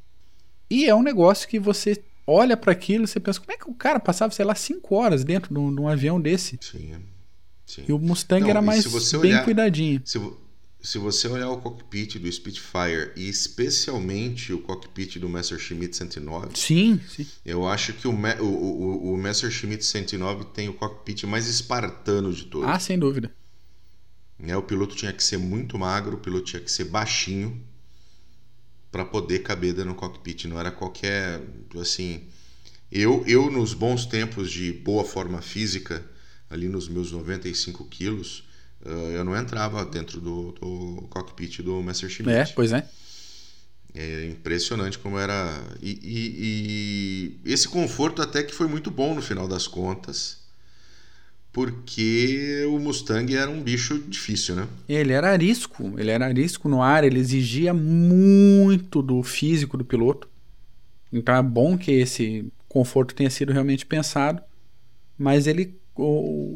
E 0.70 0.86
é 0.86 0.94
um 0.94 1.04
negócio 1.04 1.48
que 1.48 1.60
você 1.60 2.02
olha 2.26 2.58
para 2.58 2.74
aquilo 2.74 3.06
e 3.06 3.08
você 3.08 3.20
pensa, 3.20 3.40
como 3.40 3.52
é 3.54 3.58
que 3.58 3.70
o 3.70 3.74
cara 3.74 4.00
passava, 4.00 4.34
sei 4.34 4.44
lá, 4.44 4.54
5 4.54 4.94
horas 4.94 5.24
dentro 5.24 5.54
de 5.54 5.60
um, 5.60 5.74
de 5.74 5.80
um 5.80 5.88
avião 5.88 6.20
desse? 6.20 6.60
Sim. 6.62 6.96
Sim. 7.66 7.84
E 7.88 7.92
o 7.92 8.00
Mustang 8.00 8.42
Não, 8.42 8.50
era 8.50 8.62
mais 8.62 8.86
bem 9.12 9.20
olhar, 9.20 9.44
cuidadinho. 9.44 10.02
Se, 10.06 10.20
se, 10.82 10.98
você 10.98 11.28
olhar 11.28 11.50
o 11.50 11.58
cockpit 11.58 12.18
do 12.18 12.32
Spitfire 12.32 13.12
e 13.14 13.28
especialmente 13.28 14.54
o 14.54 14.60
cockpit 14.60 15.18
do 15.20 15.28
Messerschmitt 15.28 15.96
109, 15.98 16.56
sim, 16.56 16.98
sim. 17.10 17.28
eu 17.46 17.68
acho 17.68 17.92
que 17.92 18.08
o, 18.08 18.12
o, 18.12 18.46
o, 18.46 19.14
o 19.14 19.18
Messerschmitt 19.18 19.86
109 19.86 20.46
tem 20.46 20.70
o 20.70 20.74
cockpit 20.74 21.24
mais 21.26 21.50
espartano 21.50 22.32
de 22.32 22.46
todos. 22.46 22.70
Ah, 22.70 22.80
sem 22.80 22.98
dúvida. 22.98 23.36
Né, 24.40 24.56
o 24.56 24.62
piloto 24.62 24.96
tinha 24.96 25.12
que 25.12 25.24
ser 25.24 25.38
muito 25.38 25.78
magro, 25.78 26.16
o 26.16 26.20
piloto 26.20 26.46
tinha 26.46 26.62
que 26.62 26.72
ser 26.72 26.86
baixinho 26.86 27.62
para 28.92 29.06
poder 29.06 29.40
caber 29.40 29.74
no 29.86 29.96
cockpit. 29.96 30.46
Não 30.46 30.60
era 30.60 30.72
qualquer 30.72 31.42
assim. 31.80 32.24
Eu, 32.92 33.24
eu 33.28 33.52
nos 33.52 33.74
bons 33.74 34.06
tempos 34.06 34.52
de 34.52 34.72
boa 34.72 35.04
forma 35.04 35.42
física 35.42 36.04
ali 36.50 36.68
nos 36.68 36.88
meus 36.88 37.12
95 37.12 37.86
quilos, 37.86 38.44
uh, 38.86 39.12
eu 39.12 39.24
não 39.24 39.36
entrava 39.36 39.86
dentro 39.86 40.22
do, 40.22 40.54
do 40.54 41.08
cockpit 41.10 41.62
do 41.62 41.82
Messerschmitt. 41.84 42.32
É, 42.34 42.46
pois 42.46 42.72
é. 42.72 42.88
É 43.94 44.28
impressionante 44.28 45.00
como 45.00 45.18
era. 45.18 45.62
E, 45.82 46.00
e, 46.04 47.40
e, 47.46 47.52
esse 47.52 47.68
conforto 47.68 48.22
até 48.22 48.44
que 48.44 48.54
foi 48.54 48.68
muito 48.68 48.92
bom 48.92 49.16
no 49.16 49.22
final 49.22 49.48
das 49.48 49.68
contas, 49.68 50.38
porque 51.58 52.68
o 52.70 52.78
Mustang 52.78 53.36
era 53.36 53.50
um 53.50 53.64
bicho 53.64 53.98
difícil, 54.08 54.56
né? 54.56 54.68
Ele 54.88 55.12
era 55.12 55.32
arisco, 55.32 55.92
ele 55.98 56.12
era 56.12 56.28
arisco 56.28 56.70
no 56.70 56.84
ar, 56.84 57.04
ele 57.04 57.18
exigia 57.18 57.74
muito 57.74 59.02
do 59.02 59.24
físico 59.24 59.76
do 59.76 59.84
piloto. 59.84 60.30
Então 61.12 61.34
é 61.34 61.42
bom 61.42 61.76
que 61.76 61.92
esse 61.92 62.54
conforto 62.70 63.16
tenha 63.16 63.32
sido 63.32 63.52
realmente 63.52 63.88
pensado, 63.88 64.40
mas 65.18 65.48
ele 65.48 65.76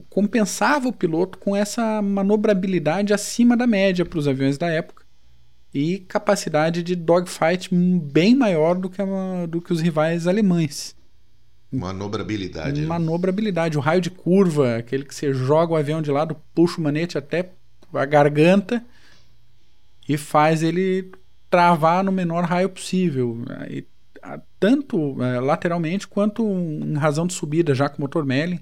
compensava 0.08 0.89
o 0.89 0.93
piloto 0.93 1.39
com 1.39 1.55
essa 1.55 2.00
manobrabilidade 2.00 3.12
acima 3.12 3.58
da 3.58 3.65
média 3.65 4.05
para 4.05 4.20
os 4.20 4.27
aviões 4.27 4.55
da 4.55 4.70
época 4.70 5.03
e 5.74 5.98
capacidade 6.01 6.84
de 6.84 6.96
dogfight 6.96 7.74
bem 7.74 8.36
maior 8.36 8.75
do 8.75 8.88
que, 8.88 9.01
a, 9.01 9.48
do 9.48 9.63
que 9.63 9.74
os 9.74 9.81
rivais 9.81 10.27
alemães. 10.27 10.96
Manobrabilidade. 11.72 12.82
Né? 12.82 12.88
Manobrabilidade. 12.88 13.78
O 13.78 13.82
raio 13.82 14.01
de 14.01 14.10
curva, 14.10 14.78
aquele 14.78 15.06
que 15.06 15.16
você 15.16 15.34
joga 15.34 15.74
o 15.74 15.75
avião 15.75 16.01
de 16.01 16.12
lado, 16.12 16.36
puxa 16.54 16.80
o 16.80 16.84
manete 16.84 17.18
até 17.18 17.51
a 17.94 18.06
garganta 18.06 18.84
e 20.08 20.18
faz 20.18 20.62
ele 20.63 21.12
travar 21.50 22.04
no 22.04 22.12
menor 22.12 22.44
raio 22.44 22.70
possível. 22.70 23.44
E, 23.70 23.86
tanto 24.60 25.22
é, 25.24 25.40
lateralmente 25.40 26.08
quanto 26.08 26.44
em 26.44 26.96
razão 26.96 27.25
de 27.25 27.34
subida, 27.34 27.74
já 27.74 27.90
com 27.90 27.98
o 27.98 28.01
motor 28.01 28.25
Merlin 28.25 28.60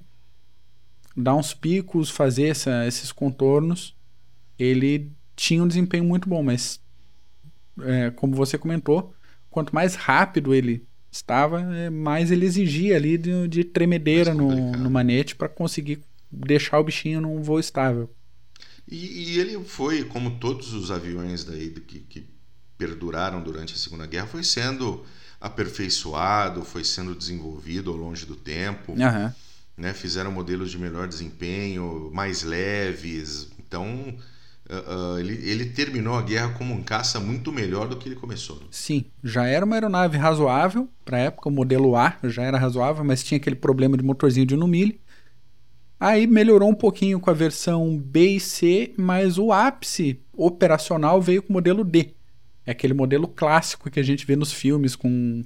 dar 1.15 1.35
uns 1.35 1.53
picos, 1.53 2.09
fazer 2.09 2.47
essa, 2.47 2.87
esses 2.87 3.11
contornos, 3.11 3.95
ele 4.57 5.11
tinha 5.35 5.63
um 5.63 5.67
desempenho 5.67 6.03
muito 6.03 6.29
bom, 6.29 6.41
mas 6.41 6.81
é, 7.81 8.09
como 8.11 8.35
você 8.35 8.57
comentou, 8.57 9.13
quanto 9.49 9.73
mais 9.73 9.95
rápido 9.95 10.53
ele 10.53 10.87
estava, 11.11 11.61
é, 11.61 11.89
mais 11.89 12.31
ele 12.31 12.45
exigia 12.45 12.95
ali 12.95 13.17
de, 13.17 13.47
de 13.47 13.63
tremedeira 13.63 14.33
no, 14.33 14.71
no 14.71 14.89
manete 14.89 15.35
para 15.35 15.49
conseguir 15.49 16.01
deixar 16.31 16.79
o 16.79 16.83
bichinho 16.83 17.21
num 17.21 17.41
voo 17.41 17.59
estável. 17.59 18.09
E, 18.87 19.35
e, 19.35 19.39
ele 19.39 19.63
foi, 19.63 20.03
como 20.03 20.39
todos 20.39 20.73
os 20.73 20.91
aviões 20.91 21.43
daí 21.43 21.69
que, 21.69 21.99
que 21.99 22.25
perduraram 22.77 23.41
durante 23.41 23.73
a 23.73 23.77
Segunda 23.77 24.07
Guerra, 24.07 24.27
foi 24.27 24.43
sendo 24.43 25.03
aperfeiçoado, 25.39 26.63
foi 26.63 26.83
sendo 26.83 27.15
desenvolvido 27.15 27.91
ao 27.91 27.97
longo 27.97 28.25
do 28.25 28.35
tempo. 28.35 28.93
Uhum 28.93 29.31
né? 29.79 29.93
Fizeram 29.93 30.31
modelos 30.31 30.69
de 30.69 30.77
melhor 30.77 31.07
desempenho, 31.07 32.11
mais 32.13 32.43
leves. 32.43 33.47
Então, 33.57 34.13
uh, 34.69 35.15
uh, 35.15 35.19
ele, 35.19 35.33
ele 35.49 35.65
terminou 35.65 36.15
a 36.15 36.21
guerra 36.21 36.53
como 36.53 36.73
um 36.73 36.81
caça 36.83 37.19
muito 37.19 37.51
melhor 37.51 37.87
do 37.87 37.97
que 37.97 38.07
ele 38.07 38.15
começou. 38.15 38.61
Sim, 38.71 39.05
já 39.23 39.45
era 39.45 39.65
uma 39.65 39.75
aeronave 39.75 40.17
razoável 40.17 40.87
para 41.03 41.17
a 41.17 41.21
época, 41.21 41.49
o 41.49 41.51
modelo 41.51 41.95
A 41.95 42.17
já 42.25 42.43
era 42.43 42.57
razoável, 42.57 43.03
mas 43.03 43.23
tinha 43.23 43.37
aquele 43.37 43.55
problema 43.55 43.97
de 43.97 44.03
motorzinho 44.03 44.45
de 44.45 44.55
1 44.55 44.67
mili. 44.67 45.01
Aí 45.99 46.25
melhorou 46.27 46.69
um 46.69 46.75
pouquinho 46.75 47.19
com 47.19 47.29
a 47.29 47.33
versão 47.33 47.97
B 47.97 48.35
e 48.35 48.39
C, 48.39 48.93
mas 48.97 49.37
o 49.37 49.51
ápice 49.51 50.19
operacional 50.33 51.21
veio 51.21 51.43
com 51.43 51.49
o 51.49 51.53
modelo 51.53 51.83
D. 51.83 52.13
É 52.65 52.71
aquele 52.71 52.93
modelo 52.93 53.27
clássico 53.27 53.89
que 53.89 53.99
a 53.99 54.03
gente 54.03 54.25
vê 54.25 54.35
nos 54.35 54.53
filmes 54.53 54.95
com 54.95 55.43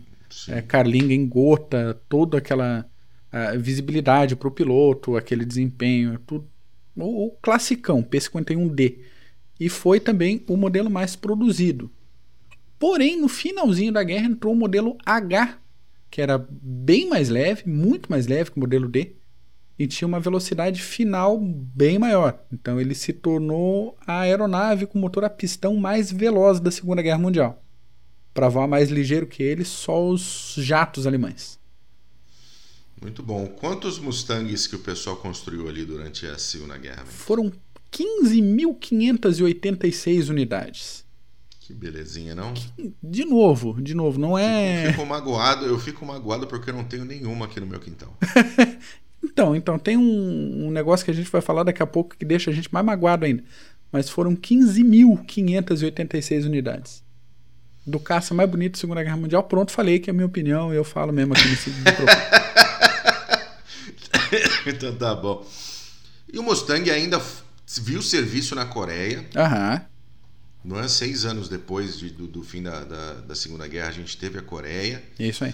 é, 0.47 0.61
carlinga 0.61 1.13
em 1.13 1.27
gota, 1.27 1.99
toda 2.07 2.37
aquela 2.37 2.85
visibilidade 3.57 4.35
para 4.35 4.47
o 4.47 4.51
piloto, 4.51 5.17
aquele 5.17 5.43
desempenho, 5.43 6.19
tudo. 6.19 6.47
O, 6.95 7.27
o 7.27 7.31
classicão 7.31 8.03
P51D. 8.03 8.99
E 9.59 9.69
foi 9.69 9.99
também 9.99 10.43
o 10.47 10.57
modelo 10.57 10.89
mais 10.89 11.15
produzido. 11.15 11.91
Porém, 12.77 13.19
no 13.19 13.27
finalzinho 13.27 13.93
da 13.93 14.03
guerra 14.03 14.25
entrou 14.25 14.53
o 14.53 14.57
modelo 14.57 14.97
H, 15.05 15.57
que 16.09 16.21
era 16.21 16.37
bem 16.37 17.07
mais 17.07 17.29
leve, 17.29 17.63
muito 17.65 18.11
mais 18.11 18.27
leve 18.27 18.51
que 18.51 18.57
o 18.57 18.59
modelo 18.59 18.87
D, 18.87 19.15
e 19.77 19.87
tinha 19.87 20.07
uma 20.07 20.19
velocidade 20.19 20.81
final 20.81 21.39
bem 21.39 21.97
maior. 21.97 22.43
Então 22.51 22.79
ele 22.79 22.93
se 22.93 23.13
tornou 23.13 23.97
a 24.05 24.19
aeronave 24.21 24.85
com 24.85 24.99
motor 24.99 25.23
a 25.23 25.29
pistão 25.29 25.75
mais 25.75 26.11
veloz 26.11 26.59
da 26.59 26.69
Segunda 26.71 27.01
Guerra 27.01 27.17
Mundial. 27.17 27.63
Para 28.33 28.49
voar 28.49 28.67
mais 28.67 28.89
ligeiro 28.89 29.27
que 29.27 29.41
ele, 29.41 29.63
só 29.63 30.07
os 30.07 30.55
jatos 30.57 31.07
alemães. 31.07 31.59
Muito 33.03 33.21
bom. 33.21 33.45
Quantos 33.47 33.99
Mustangs 33.99 34.65
que 34.65 34.77
o 34.77 34.79
pessoal 34.79 35.17
construiu 35.17 35.67
ali 35.67 35.83
durante 35.83 36.25
a 36.25 36.37
Segunda 36.37 36.77
Guerra? 36.77 37.03
Foram 37.05 37.51
15.586 37.91 40.29
unidades. 40.29 41.03
Que 41.59 41.73
belezinha, 41.73 42.33
não? 42.33 42.53
De 43.01 43.25
novo, 43.25 43.81
de 43.81 43.93
novo, 43.93 44.17
não 44.17 44.37
é. 44.37 44.87
Eu 44.87 44.91
fico 44.91 45.05
magoado, 45.05 45.65
eu 45.65 45.77
fico 45.77 46.05
magoado 46.05 46.47
porque 46.47 46.69
eu 46.69 46.73
não 46.73 46.85
tenho 46.85 47.03
nenhuma 47.03 47.43
aqui 47.45 47.59
no 47.59 47.65
meu 47.65 47.81
quintal. 47.81 48.17
então, 49.21 49.53
então, 49.53 49.77
tem 49.77 49.97
um, 49.97 50.67
um, 50.67 50.71
negócio 50.71 51.03
que 51.03 51.11
a 51.11 51.13
gente 51.13 51.29
vai 51.29 51.41
falar 51.41 51.63
daqui 51.63 51.83
a 51.83 51.87
pouco 51.87 52.15
que 52.17 52.23
deixa 52.23 52.51
a 52.51 52.53
gente 52.53 52.73
mais 52.73 52.85
magoado 52.85 53.25
ainda. 53.25 53.43
Mas 53.91 54.09
foram 54.09 54.33
15.586 54.33 56.45
unidades. 56.45 57.03
Do 57.85 57.99
caça 57.99 58.33
mais 58.33 58.49
bonito 58.49 58.71
da 58.73 58.79
Segunda 58.79 59.03
Guerra 59.03 59.17
Mundial. 59.17 59.43
Pronto, 59.43 59.73
falei 59.73 59.99
que 59.99 60.09
é 60.09 60.11
a 60.11 60.13
minha 60.13 60.25
opinião, 60.25 60.73
eu 60.73 60.85
falo 60.85 61.11
mesmo 61.11 61.33
aqui 61.33 61.45
nesse 61.51 61.69
então 64.65 64.95
tá 64.95 65.15
bom. 65.15 65.45
E 66.31 66.39
o 66.39 66.43
Mustang 66.43 66.89
ainda 66.89 67.21
viu 67.81 68.01
serviço 68.01 68.55
na 68.55 68.65
Coreia. 68.65 69.25
Aham. 69.35 69.81
Não 70.63 70.79
é? 70.79 70.87
Seis 70.87 71.25
anos 71.25 71.49
depois 71.49 71.97
de, 71.97 72.09
do, 72.09 72.25
do, 72.25 72.43
fim 72.43 72.63
da, 72.63 72.83
da, 72.83 73.13
da, 73.15 73.35
Segunda 73.35 73.67
Guerra, 73.67 73.89
a 73.89 73.91
gente 73.91 74.17
teve 74.17 74.39
a 74.39 74.41
Coreia. 74.41 75.03
Isso 75.19 75.43
aí. 75.43 75.53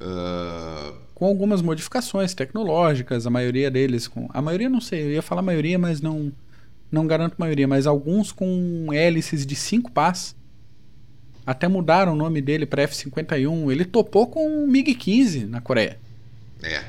Uh... 0.00 0.94
Com 1.14 1.26
algumas 1.26 1.62
modificações 1.62 2.34
tecnológicas, 2.34 3.26
a 3.26 3.30
maioria 3.30 3.70
deles 3.70 4.08
com. 4.08 4.28
A 4.32 4.42
maioria 4.42 4.68
não 4.68 4.80
sei, 4.80 5.04
eu 5.04 5.10
ia 5.10 5.22
falar 5.22 5.42
maioria, 5.42 5.78
mas 5.78 6.00
não, 6.00 6.32
não 6.90 7.06
garanto 7.06 7.36
maioria, 7.38 7.66
mas 7.66 7.86
alguns 7.86 8.32
com 8.32 8.88
hélices 8.92 9.46
de 9.46 9.54
cinco 9.54 9.90
pás. 9.90 10.36
Até 11.46 11.66
mudaram 11.66 12.12
o 12.12 12.16
nome 12.16 12.42
dele 12.42 12.66
para 12.66 12.82
F-51. 12.82 13.72
Ele 13.72 13.84
topou 13.84 14.26
com 14.26 14.64
o 14.64 14.68
MiG-15 14.68 15.48
na 15.48 15.62
Coreia. 15.62 15.98
É, 16.62 16.84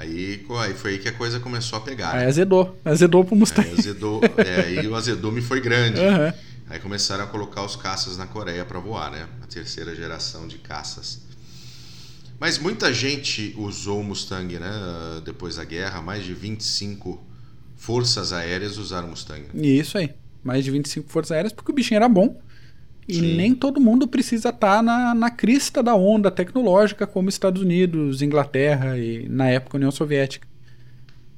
aí, 0.00 0.46
aí 0.60 0.74
foi 0.74 0.92
aí 0.92 0.98
que 0.98 1.08
a 1.08 1.12
coisa 1.12 1.38
começou 1.38 1.78
a 1.78 1.82
pegar. 1.82 2.14
Aí 2.14 2.26
azedou. 2.26 2.78
Azedou 2.84 3.24
pro 3.24 3.36
Mustang. 3.36 3.68
Aí, 3.68 3.78
azedou, 3.78 4.20
é, 4.38 4.60
aí 4.60 4.88
o 4.88 4.94
azedume 4.94 5.40
foi 5.42 5.60
grande. 5.60 6.00
Uhum. 6.00 6.32
Aí 6.68 6.78
começaram 6.78 7.24
a 7.24 7.26
colocar 7.26 7.64
os 7.64 7.76
caças 7.76 8.16
na 8.16 8.26
Coreia 8.26 8.64
para 8.64 8.78
voar, 8.78 9.10
né? 9.10 9.26
A 9.42 9.46
terceira 9.46 9.94
geração 9.94 10.48
de 10.48 10.58
caças. 10.58 11.22
Mas 12.38 12.58
muita 12.58 12.94
gente 12.94 13.54
usou 13.58 14.00
o 14.00 14.04
Mustang, 14.04 14.58
né? 14.58 14.70
Depois 15.24 15.56
da 15.56 15.64
guerra, 15.64 16.00
mais 16.00 16.24
de 16.24 16.32
25 16.32 17.22
forças 17.76 18.32
aéreas 18.32 18.78
usaram 18.78 19.08
o 19.08 19.10
Mustang. 19.10 19.44
Isso 19.54 19.98
aí. 19.98 20.14
Mais 20.42 20.64
de 20.64 20.70
25 20.70 21.10
forças 21.10 21.32
aéreas, 21.32 21.52
porque 21.52 21.70
o 21.70 21.74
bichinho 21.74 21.96
era 21.96 22.08
bom. 22.08 22.40
E 23.10 23.14
Sim. 23.14 23.36
nem 23.36 23.54
todo 23.54 23.80
mundo 23.80 24.06
precisa 24.06 24.50
estar 24.50 24.76
tá 24.76 24.82
na, 24.82 25.14
na 25.14 25.30
crista 25.30 25.82
da 25.82 25.94
onda 25.94 26.30
tecnológica, 26.30 27.06
como 27.06 27.28
Estados 27.28 27.60
Unidos, 27.60 28.22
Inglaterra 28.22 28.96
e, 28.96 29.28
na 29.28 29.48
época, 29.48 29.76
União 29.76 29.90
Soviética. 29.90 30.46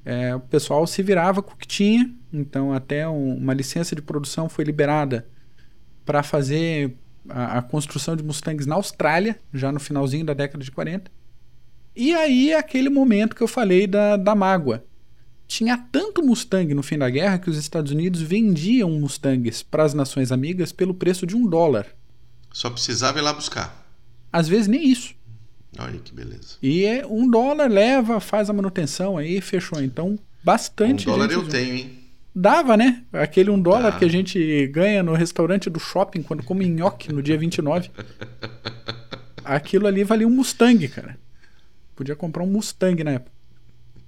É, 0.05 0.35
o 0.35 0.41
pessoal 0.41 0.87
se 0.87 1.03
virava 1.03 1.43
com 1.43 1.55
o 1.55 1.57
que 1.57 1.67
tinha, 1.67 2.11
então 2.33 2.73
até 2.73 3.09
um, 3.09 3.37
uma 3.37 3.55
licença 3.55 3.95
de 3.95 4.03
produção 4.03 4.49
foi 4.49 4.65
liberada 4.65 5.27
para 6.05 6.23
fazer 6.23 6.95
a, 7.29 7.59
a, 7.59 7.63
construção 7.63 8.17
de 8.17 8.23
Mustangs 8.23 8.67
na 8.67 8.75
Austrália, 8.75 9.39
já 9.55 9.71
no 9.71 9.81
finalzinho 9.81 10.27
da 10.27 10.35
década 10.35 10.63
de 10.63 10.71
40. 10.71 11.11
E 11.95 12.13
aí 12.15 12.51
é 12.51 12.59
aquele 12.59 12.91
momento 12.91 13.37
que 13.37 13.43
eu 13.43 13.49
falei 13.49 13.87
da, 13.87 14.17
da 14.17 14.35
mágoa. 14.35 14.85
Tinha 15.53 15.77
tanto 15.77 16.25
Mustang 16.25 16.73
no 16.73 16.83
fim 16.83 16.97
da 16.97 17.11
guerra 17.11 17.39
que 17.39 17.51
os 17.51 17.59
Estados 17.59 17.93
Unidos 17.93 18.23
vendiam 18.23 18.91
Mustangs 18.93 19.63
para 19.63 19.83
as 19.83 19.93
nações 19.93 20.33
amigas 20.33 20.73
pelo 20.73 20.95
preço 20.95 21.27
de 21.27 21.37
um 21.37 21.47
dólar. 21.47 21.89
Só 22.51 22.71
precisava 22.71 23.19
ir 23.19 23.21
lá 23.21 23.35
buscar. 23.35 23.87
Às 24.33 24.49
vezes 24.49 24.67
nem 24.67 24.91
isso. 24.91 25.15
Olha 25.79 25.99
que 25.99 26.11
beleza. 26.11 26.57
E 26.63 26.87
é 26.87 27.07
um 27.07 27.31
dólar 27.31 27.71
leva, 27.71 28.19
faz 28.19 28.49
a 28.49 28.53
manutenção 28.55 29.19
aí, 29.19 29.43
fechou. 29.43 29.83
Então, 29.83 30.19
bastante. 30.43 31.07
Um 31.07 31.13
dólar 31.13 31.31
eu 31.31 31.47
tenho, 31.47 31.75
hein? 31.75 31.99
Dava, 32.35 32.75
né? 32.75 33.05
Aquele 33.13 33.51
um 33.51 33.61
dólar 33.61 33.91
Dá. 33.91 33.99
que 33.99 34.07
a 34.07 34.11
gente 34.11 34.67
ganha 34.69 35.03
no 35.03 35.13
restaurante 35.13 35.69
do 35.69 35.79
shopping 35.79 36.23
quando 36.23 36.43
come 36.43 36.67
nhoque 36.67 37.13
no 37.13 37.23
dia 37.23 37.37
29. 37.37 37.91
Aquilo 39.45 39.87
ali 39.87 40.03
valia 40.03 40.27
um 40.27 40.31
Mustang, 40.31 40.89
cara. 40.89 41.19
Podia 41.95 42.17
comprar 42.17 42.43
um 42.43 42.51
Mustang 42.51 43.05
na 43.05 43.11
época. 43.11 43.42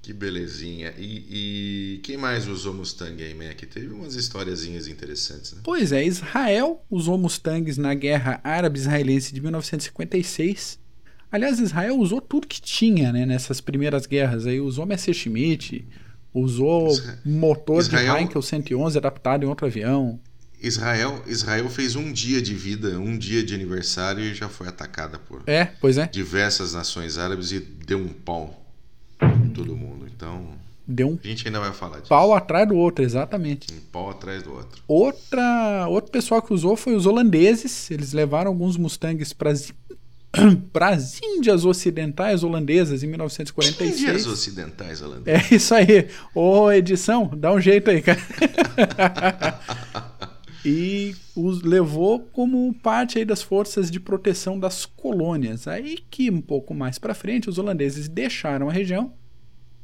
Que 0.04 0.12
belezinha. 0.12 0.92
E, 0.98 1.94
e, 1.96 1.98
quem 2.02 2.18
mais 2.18 2.46
usou 2.46 2.74
Mustang 2.74 3.22
aí, 3.22 3.32
Mac? 3.32 3.58
Teve 3.58 3.88
umas 3.88 4.14
historiazinhas 4.14 4.86
interessantes, 4.86 5.54
né? 5.54 5.62
Pois 5.64 5.92
é, 5.92 6.04
Israel 6.04 6.84
usou 6.90 7.16
Mustangs 7.16 7.78
na 7.78 7.94
Guerra 7.94 8.38
Árabe-Israelense 8.44 9.32
de 9.32 9.40
1956 9.40 10.78
Aliás, 11.32 11.58
Israel 11.58 11.98
usou 11.98 12.20
tudo 12.20 12.46
que 12.46 12.60
tinha 12.60 13.10
né, 13.12 13.26
nessas 13.26 13.60
primeiras 13.60 14.06
guerras. 14.06 14.46
Aí 14.46 14.60
usou 14.60 14.86
Messerschmitt, 14.86 15.84
usou 16.32 16.92
Isra... 16.92 17.18
motor 17.24 17.80
Israel... 17.80 18.14
de 18.14 18.20
Heinkel 18.20 18.40
111 18.40 18.98
adaptado 18.98 19.42
em 19.42 19.48
outro 19.48 19.66
avião. 19.66 20.20
Israel, 20.60 21.24
Israel 21.26 21.68
fez 21.68 21.96
um 21.96 22.12
dia 22.12 22.40
de 22.40 22.54
vida, 22.54 23.00
um 23.00 23.18
dia 23.18 23.42
de 23.42 23.52
aniversário 23.52 24.22
e 24.22 24.32
já 24.32 24.48
foi 24.48 24.68
atacada 24.68 25.18
por 25.18 25.42
é, 25.48 25.64
pois 25.80 25.98
é. 25.98 26.06
diversas 26.06 26.72
nações 26.72 27.18
árabes 27.18 27.50
e 27.50 27.58
deu 27.58 27.98
um 27.98 28.08
pau 28.08 28.63
todo 29.54 29.76
mundo. 29.76 30.06
Então, 30.14 30.46
deu 30.86 31.08
um 31.08 31.18
a 31.22 31.26
gente 31.26 31.46
ainda 31.46 31.60
vai 31.60 31.72
falar 31.72 31.96
disso. 31.96 32.08
Pau 32.08 32.34
atrás 32.34 32.68
do 32.68 32.76
outro, 32.76 33.04
exatamente. 33.04 33.72
Um 33.72 33.80
pau 33.92 34.10
atrás 34.10 34.42
do 34.42 34.52
outro. 34.52 34.82
Outra, 34.86 35.86
outro 35.88 36.10
pessoal 36.10 36.42
que 36.42 36.52
usou 36.52 36.76
foi 36.76 36.94
os 36.94 37.06
holandeses. 37.06 37.90
Eles 37.90 38.12
levaram 38.12 38.50
alguns 38.50 38.76
Mustangs 38.76 39.32
para 39.32 39.52
para 40.72 40.88
as 40.88 41.20
Índias 41.22 41.64
Ocidentais 41.64 42.42
Holandesas 42.42 43.02
em 43.02 43.06
1946. 43.06 44.00
Índias 44.00 44.26
Ocidentais 44.26 45.00
Holandesas. 45.00 45.52
É 45.52 45.54
isso 45.54 45.74
aí. 45.74 46.08
Ô, 46.34 46.70
edição, 46.72 47.30
dá 47.36 47.52
um 47.52 47.60
jeito 47.60 47.90
aí, 47.90 48.02
cara. 48.02 48.20
e 50.64 51.14
os 51.36 51.62
levou 51.62 52.20
como 52.20 52.72
parte 52.74 53.18
aí 53.18 53.24
das 53.24 53.42
forças 53.42 53.90
de 53.90 54.00
proteção 54.00 54.58
das 54.58 54.86
colônias. 54.86 55.68
Aí 55.68 55.98
que 56.10 56.30
um 56.30 56.40
pouco 56.40 56.72
mais 56.72 56.98
para 56.98 57.14
frente 57.14 57.48
os 57.48 57.58
holandeses 57.58 58.08
deixaram 58.08 58.68
a 58.68 58.72
região 58.72 59.12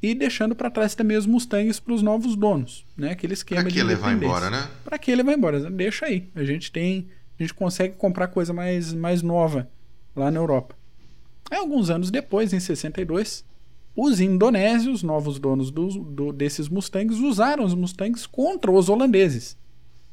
e 0.02 0.14
deixando 0.14 0.54
para 0.54 0.70
trás 0.70 0.94
também 0.94 1.16
os 1.16 1.26
Mustangs 1.26 1.78
para 1.78 1.92
os 1.92 2.02
novos 2.02 2.34
donos, 2.34 2.86
né? 2.96 3.10
Aquele 3.10 3.34
esquema 3.34 3.60
pra 3.62 3.70
que 3.70 3.76
de 3.76 3.82
levar 3.82 4.12
embora, 4.12 4.48
né? 4.48 4.68
Para 4.82 4.98
que 4.98 5.14
levar 5.14 5.34
embora? 5.34 5.70
Deixa 5.70 6.06
aí. 6.06 6.28
A 6.34 6.42
gente 6.42 6.72
tem, 6.72 7.08
a 7.38 7.42
gente 7.42 7.52
consegue 7.52 7.96
comprar 7.96 8.28
coisa 8.28 8.52
mais 8.52 8.94
mais 8.94 9.20
nova 9.20 9.68
lá 10.16 10.30
na 10.30 10.40
Europa. 10.40 10.74
Aí, 11.50 11.58
alguns 11.58 11.90
anos 11.90 12.10
depois, 12.10 12.52
em 12.52 12.60
62, 12.60 13.44
os 13.94 14.20
indonésios, 14.20 15.02
novos 15.02 15.38
donos 15.38 15.70
do, 15.70 15.88
do, 15.88 16.32
desses 16.32 16.68
Mustangs, 16.68 17.20
usaram 17.20 17.64
os 17.64 17.74
Mustangs 17.74 18.24
contra 18.24 18.70
os 18.70 18.88
holandeses, 18.88 19.58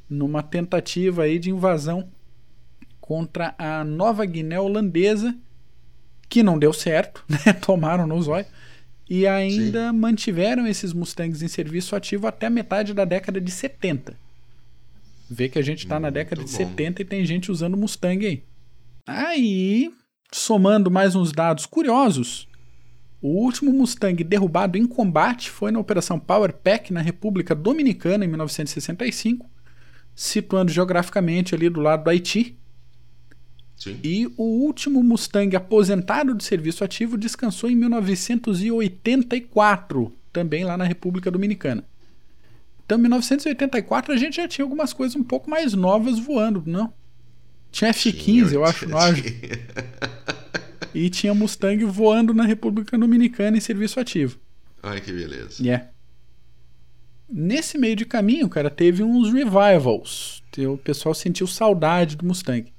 numa 0.10 0.42
tentativa 0.42 1.24
aí 1.24 1.38
de 1.40 1.50
invasão 1.50 2.10
contra 3.00 3.56
a 3.58 3.84
Nova 3.84 4.26
Guiné 4.26 4.60
holandesa, 4.60 5.36
que 6.28 6.44
não 6.44 6.60
deu 6.60 6.74
certo, 6.74 7.24
né? 7.30 7.54
tomaram 7.54 8.06
no 8.06 8.22
zóio, 8.22 8.46
e 9.10 9.26
ainda 9.26 9.90
Sim. 9.90 9.98
mantiveram 9.98 10.68
esses 10.68 10.92
Mustangs 10.92 11.42
em 11.42 11.48
serviço 11.48 11.96
ativo 11.96 12.28
até 12.28 12.48
a 12.48 12.50
metade 12.50 12.94
da 12.94 13.06
década 13.06 13.40
de 13.40 13.50
70. 13.50 14.18
Vê 15.30 15.50
que 15.50 15.60
a 15.60 15.62
gente 15.62 15.80
está 15.80 16.00
na 16.00 16.10
década 16.10 16.44
de 16.44 16.52
bom. 16.52 16.58
70 16.58 17.02
e 17.02 17.06
tem 17.06 17.26
gente 17.26 17.52
usando 17.52 17.78
Mustang 17.78 18.26
aí. 18.26 18.44
Aí, 19.06 19.94
somando 20.32 20.92
mais 20.92 21.16
uns 21.16 21.32
dados 21.32 21.66
curiosos, 21.66 22.48
o 23.22 23.30
último 23.30 23.72
Mustang 23.72 24.22
derrubado 24.24 24.78
em 24.78 24.86
combate 24.86 25.50
foi 25.50 25.72
na 25.72 25.80
Operação 25.80 26.20
Power 26.20 26.54
Pack 26.54 26.92
na 26.92 27.02
República 27.02 27.56
Dominicana 27.56 28.26
em 28.26 28.28
1965, 28.28 29.50
situando 30.18 30.70
geograficamente 30.72 31.54
ali 31.54 31.70
do 31.70 31.80
lado 31.80 32.06
do 32.06 32.10
Haiti. 32.10 32.58
Sim. 33.76 34.00
E 34.04 34.26
o 34.36 34.44
último 34.44 35.04
Mustang 35.04 35.56
aposentado 35.56 36.34
de 36.34 36.44
serviço 36.44 36.84
ativo 36.84 37.16
descansou 37.16 37.70
em 37.70 37.76
1984, 37.76 40.12
também 40.34 40.64
lá 40.64 40.76
na 40.76 40.86
República 40.86 41.30
Dominicana. 41.30 41.86
Então, 42.84 42.98
em 42.98 43.02
1984 43.02 44.12
a 44.12 44.18
gente 44.18 44.38
já 44.38 44.48
tinha 44.48 44.66
algumas 44.66 44.92
coisas 44.92 45.16
um 45.16 45.24
pouco 45.24 45.48
mais 45.48 45.76
novas 45.76 46.18
voando, 46.18 46.64
não? 46.66 46.92
Tinha 47.72 47.92
F-15, 47.92 48.54
eu 48.54 48.66
acho, 48.66 48.90
no 48.90 48.98
Ágil. 48.98 49.24
e 50.96 51.12
tinha 51.12 51.36
Mustang 51.36 51.86
voando 51.86 52.34
na 52.34 52.44
República 52.44 52.98
Dominicana 52.98 53.58
em 53.58 53.62
serviço 53.62 54.00
ativo. 54.00 54.40
Ai, 54.82 55.00
que 55.00 55.14
beleza. 55.14 55.62
Yeah. 55.62 55.90
Nesse 57.30 57.78
meio 57.78 57.96
de 57.96 58.06
caminho, 58.06 58.48
cara, 58.48 58.70
teve 58.70 59.04
uns 59.04 59.34
revivals. 59.34 60.44
O 60.58 60.78
pessoal 60.78 61.14
sentiu 61.14 61.46
saudade 61.46 62.16
do 62.16 62.26
Mustang. 62.26 62.72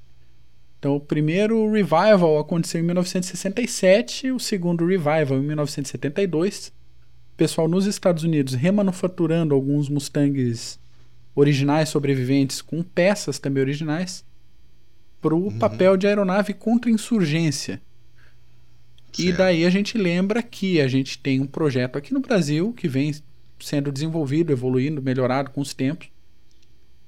Então, 0.79 0.97
o 0.97 1.01
primeiro 1.01 1.71
revival 1.71 2.39
aconteceu 2.39 2.81
em 2.81 2.85
1967, 2.85 4.31
o 4.31 4.39
segundo 4.39 4.87
revival 4.87 5.39
em 5.39 5.43
1972. 5.43 6.69
O 6.69 7.37
pessoal 7.37 7.69
nos 7.69 7.85
Estados 7.85 8.25
Unidos 8.25 8.55
remanufaturando 8.55 9.55
alguns 9.55 9.89
Mustangs 9.89 10.79
originais 11.35 11.89
sobreviventes 11.89 12.63
com 12.63 12.83
peças 12.83 13.39
também 13.39 13.63
originais 13.63 14.25
para 15.21 15.35
o 15.35 15.45
uhum. 15.45 15.59
papel 15.59 15.97
de 15.97 16.07
aeronave 16.07 16.55
contra 16.55 16.91
insurgência. 16.91 17.81
Certo. 19.13 19.21
E 19.21 19.33
daí 19.33 19.65
a 19.65 19.71
gente 19.71 19.99
lembra 19.99 20.43
que 20.43 20.81
a 20.81 20.87
gente 20.89 21.19
tem 21.19 21.41
um 21.41 21.47
projeto 21.47 21.97
aqui 21.97 22.15
no 22.15 22.21
Brasil 22.21 22.73
que 22.73 22.87
vem 22.87 23.13
sendo 23.61 23.93
desenvolvido, 23.93 24.53
evoluindo, 24.53 25.03
melhorado 25.03 25.51
com 25.51 25.61
os 25.61 25.75
tempos, 25.75 26.09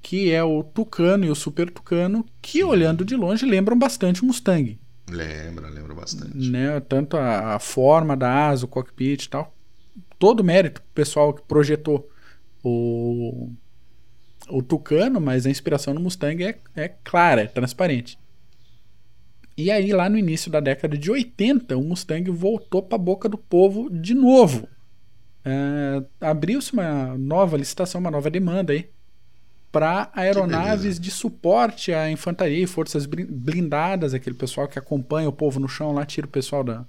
que 0.03 0.31
é 0.31 0.43
o 0.43 0.63
Tucano 0.63 1.25
e 1.25 1.31
o 1.31 1.35
Super 1.35 1.71
Tucano, 1.71 2.25
que 2.41 2.59
Sim. 2.59 2.65
olhando 2.65 3.05
de 3.05 3.17
longe 3.17 3.45
lembram 3.45 3.79
bastante 3.79 4.23
o 4.23 4.27
Mustang. 4.27 4.79
Lembra, 5.09 5.69
lembra 5.69 5.95
bastante. 5.95 6.51
Né? 6.51 6.81
Tanto 6.81 7.17
a, 7.17 7.57
a 7.57 7.59
forma 7.59 8.17
da 8.17 8.49
asa, 8.49 8.65
o 8.65 8.69
cockpit 8.69 9.25
e 9.25 9.29
tal. 9.29 9.55
Todo 10.19 10.45
mérito 10.45 10.81
pro 10.81 10.91
pessoal 10.95 11.35
que 11.35 11.43
projetou 11.43 12.09
o 12.63 13.51
o 14.51 14.63
Tucano, 14.63 15.21
mas 15.21 15.47
a 15.47 15.51
inspiração 15.51 15.95
no 15.95 16.01
Mustang 16.01 16.45
é, 16.45 16.59
é 16.75 16.89
clara, 16.89 17.43
é 17.43 17.47
transparente. 17.47 18.19
E 19.57 19.71
aí, 19.71 19.93
lá 19.93 20.09
no 20.09 20.19
início 20.19 20.51
da 20.51 20.61
década 20.61 20.97
de 20.97 21.11
80, 21.11 21.77
o 21.77 21.83
Mustang 21.83 22.31
voltou 22.31 22.83
para 22.83 22.97
a 22.97 22.99
boca 22.99 23.29
do 23.29 23.39
povo 23.39 23.91
de 23.91 24.15
novo. 24.15 24.69
É, 25.45 26.03
Abriu-se 26.21 26.73
uma 26.73 27.17
nova 27.17 27.57
licitação, 27.57 28.01
uma 28.01 28.11
nova 28.11 28.31
demanda 28.31 28.73
aí 28.73 28.91
para 29.73 30.11
aeronaves 30.15 30.99
de 30.99 31.11
suporte 31.11 31.93
à 31.93 32.11
infantaria 32.11 32.65
e 32.65 32.67
forças 32.67 33.07
blindadas, 33.07 34.13
aquele 34.13 34.35
pessoal 34.35 34.67
que 34.67 34.79
acompanha 34.79 35.29
o 35.29 35.33
povo 35.33 35.61
no 35.61 35.69
chão 35.69 35.93
lá, 35.93 36.05
tira 36.05 36.27
o 36.27 36.31
pessoal 36.31 36.65
da, 36.65 36.85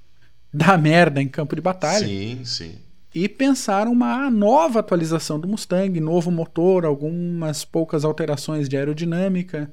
da 0.52 0.78
merda 0.80 1.22
em 1.22 1.28
campo 1.28 1.56
de 1.56 1.62
batalha. 1.62 2.08
Sim, 2.08 2.44
sim 2.44 2.76
e 3.14 3.28
pensaram 3.28 3.92
uma 3.92 4.30
nova 4.30 4.80
atualização 4.80 5.40
do 5.40 5.48
Mustang, 5.48 6.00
novo 6.00 6.32
motor, 6.32 6.86
algumas 6.86 7.66
poucas 7.66 8.06
alterações 8.06 8.70
de 8.70 8.78
aerodinâmica 8.78 9.72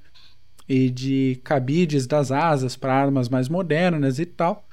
e 0.68 0.90
de 0.90 1.40
cabides 1.44 2.06
das 2.06 2.32
asas 2.32 2.74
para 2.74 2.92
armas 2.92 3.28
mais 3.28 3.48
modernas 3.48 4.18
e 4.18 4.26
tal. 4.26 4.66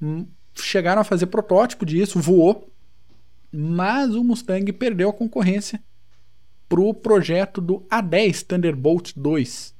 Hum, 0.00 0.24
chegaram 0.54 1.00
a 1.02 1.04
fazer 1.04 1.26
protótipo 1.26 1.84
disso, 1.84 2.20
voou, 2.20 2.70
mas 3.56 4.14
o 4.14 4.22
Mustang 4.22 4.70
perdeu 4.72 5.08
a 5.08 5.12
concorrência 5.12 5.82
pro 6.68 6.92
projeto 6.92 7.60
do 7.60 7.80
A10 7.90 8.44
Thunderbolt 8.44 9.12
2. 9.16 9.74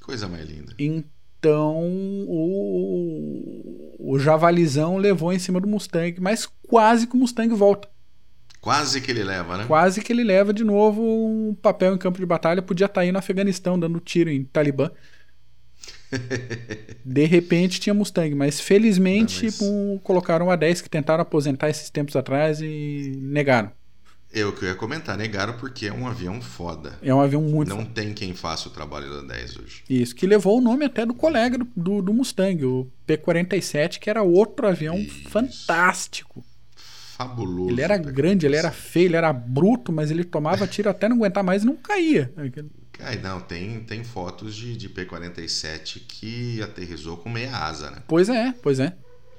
Coisa 0.00 0.28
mais 0.28 0.48
linda. 0.48 0.74
Então 0.78 1.80
o, 2.28 3.96
o 3.98 4.18
Javalizão 4.18 4.96
levou 4.96 5.32
em 5.32 5.38
cima 5.38 5.60
do 5.60 5.68
Mustang, 5.68 6.20
mas 6.20 6.48
quase 6.68 7.06
que 7.06 7.14
o 7.14 7.18
Mustang 7.18 7.54
volta. 7.54 7.88
Quase 8.60 9.00
que 9.00 9.10
ele 9.10 9.24
leva, 9.24 9.58
né? 9.58 9.64
Quase 9.66 10.00
que 10.00 10.12
ele 10.12 10.22
leva 10.22 10.52
de 10.52 10.62
novo 10.62 11.02
um 11.02 11.52
papel 11.52 11.94
em 11.94 11.98
campo 11.98 12.20
de 12.20 12.26
batalha. 12.26 12.62
Podia 12.62 12.86
estar 12.86 13.00
aí 13.00 13.10
no 13.10 13.18
Afeganistão 13.18 13.76
dando 13.76 13.98
tiro 13.98 14.30
em 14.30 14.44
Talibã. 14.44 14.88
De 17.04 17.24
repente 17.24 17.80
tinha 17.80 17.94
Mustang, 17.94 18.34
mas 18.34 18.60
felizmente 18.60 19.36
Não, 19.38 19.44
mas- 19.44 19.60
um- 19.62 19.98
colocaram 20.02 20.50
a 20.50 20.56
10 20.56 20.80
que 20.80 20.88
tentaram 20.90 21.22
aposentar 21.22 21.68
esses 21.70 21.90
tempos 21.90 22.16
atrás 22.16 22.60
e 22.60 23.12
negaram. 23.20 23.70
Eu 24.34 24.50
que 24.52 24.64
eu 24.64 24.68
ia 24.70 24.74
comentar, 24.74 25.16
negaram 25.16 25.54
porque 25.58 25.86
é 25.86 25.92
um 25.92 26.06
avião 26.06 26.40
foda. 26.40 26.98
É 27.02 27.14
um 27.14 27.20
avião 27.20 27.42
muito 27.42 27.68
Não 27.68 27.84
tem 27.84 28.14
quem 28.14 28.34
faça 28.34 28.68
o 28.68 28.72
trabalho 28.72 29.10
da 29.10 29.34
10 29.34 29.56
hoje. 29.58 29.84
Isso, 29.90 30.14
que 30.14 30.26
levou 30.26 30.56
o 30.56 30.60
nome 30.62 30.86
até 30.86 31.04
do 31.04 31.12
colega 31.12 31.58
do, 31.58 31.68
do, 31.76 32.00
do 32.00 32.14
Mustang, 32.14 32.64
o 32.64 32.88
P-47, 33.06 33.98
que 33.98 34.08
era 34.08 34.22
outro 34.22 34.66
avião 34.66 34.96
Isso. 34.98 35.28
fantástico. 35.28 36.42
Fabuloso. 36.74 37.72
Ele 37.72 37.82
era 37.82 37.98
grande, 37.98 38.46
ele 38.46 38.56
era 38.56 38.70
feio, 38.72 39.08
ele 39.08 39.16
era 39.16 39.30
bruto, 39.34 39.92
mas 39.92 40.10
ele 40.10 40.24
tomava 40.24 40.66
tiro 40.66 40.88
até 40.88 41.10
não 41.10 41.16
aguentar 41.16 41.44
mais 41.44 41.62
e 41.62 41.66
não 41.66 41.76
caía. 41.76 42.32
Ai, 43.00 43.16
não, 43.16 43.40
tem, 43.40 43.80
tem 43.80 44.04
fotos 44.04 44.54
de, 44.54 44.76
de 44.76 44.88
P-47 44.88 46.02
que 46.06 46.62
aterrizou 46.62 47.16
com 47.16 47.28
meia 47.28 47.56
asa, 47.56 47.90
né? 47.90 48.02
Pois 48.06 48.28
é, 48.28 48.54
pois 48.62 48.78
é. 48.78 48.94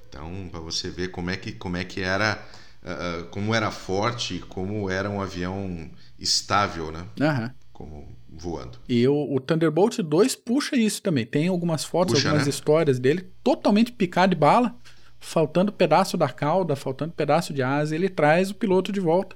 Então, 0.09 0.47
para 0.51 0.59
você 0.59 0.89
ver 0.89 1.09
como 1.09 1.29
é 1.29 1.37
que, 1.37 1.51
como 1.51 1.77
é 1.77 1.83
que 1.83 2.01
era, 2.01 2.43
ah, 2.83 3.25
como 3.31 3.53
era 3.53 3.71
forte, 3.71 4.39
como 4.49 4.89
era 4.89 5.09
um 5.09 5.21
avião 5.21 5.89
estável, 6.19 6.91
né? 6.91 7.05
Aham. 7.19 7.53
Como 7.71 8.07
voando. 8.29 8.79
E 8.87 9.07
o, 9.07 9.35
o 9.35 9.39
Thunderbolt 9.39 9.99
2 9.99 10.35
puxa 10.35 10.75
isso 10.75 11.01
também. 11.01 11.25
Tem 11.25 11.47
algumas 11.47 11.83
fotos, 11.83 12.15
Puxa, 12.15 12.29
algumas 12.29 12.47
né? 12.47 12.49
histórias 12.49 12.99
dele, 12.99 13.29
totalmente 13.43 13.91
picado 13.91 14.35
de 14.35 14.39
bala, 14.39 14.75
faltando 15.19 15.71
pedaço 15.71 16.17
da 16.17 16.29
cauda, 16.29 16.75
faltando 16.75 17.13
pedaço 17.13 17.53
de 17.53 17.61
asa. 17.61 17.95
Ele 17.95 18.09
traz 18.09 18.51
o 18.51 18.55
piloto 18.55 18.91
de 18.91 18.99
volta. 18.99 19.35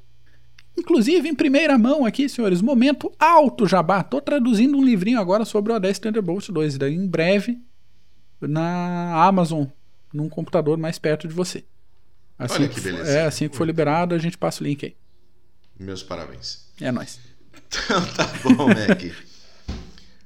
Inclusive, 0.78 1.28
em 1.28 1.36
primeira 1.36 1.78
mão 1.78 2.06
aqui, 2.06 2.30
senhores, 2.30 2.62
momento 2.62 3.12
alto 3.20 3.66
jabá. 3.68 4.04
Tô 4.04 4.22
traduzindo 4.22 4.78
um 4.78 4.84
livrinho 4.84 5.20
agora 5.20 5.44
sobre 5.44 5.74
o 5.74 5.76
A10 5.76 5.98
Thunderbolt 6.00 6.50
2. 6.50 6.78
Daí, 6.78 6.94
em 6.94 7.08
breve, 7.08 7.60
na 8.40 9.26
Amazon, 9.26 9.66
num 10.14 10.30
computador 10.30 10.78
mais 10.78 11.00
perto 11.00 11.28
de 11.28 11.34
você. 11.34 11.66
Assim 12.38 12.56
Olha 12.64 12.68
que 12.70 12.76
for- 12.80 12.84
belezinha. 12.92 13.18
É, 13.18 13.26
assim 13.26 13.50
que 13.50 13.58
for 13.58 13.66
liberado, 13.66 14.14
a 14.14 14.18
gente 14.20 14.38
passa 14.38 14.64
o 14.64 14.68
link 14.68 14.86
aí. 14.86 14.96
Meus 15.80 16.04
parabéns. 16.04 16.68
É 16.80 16.92
nóis. 16.92 17.20
Então 17.68 18.06
tá 18.16 18.26
bom, 18.56 18.68
Mac. 18.68 19.04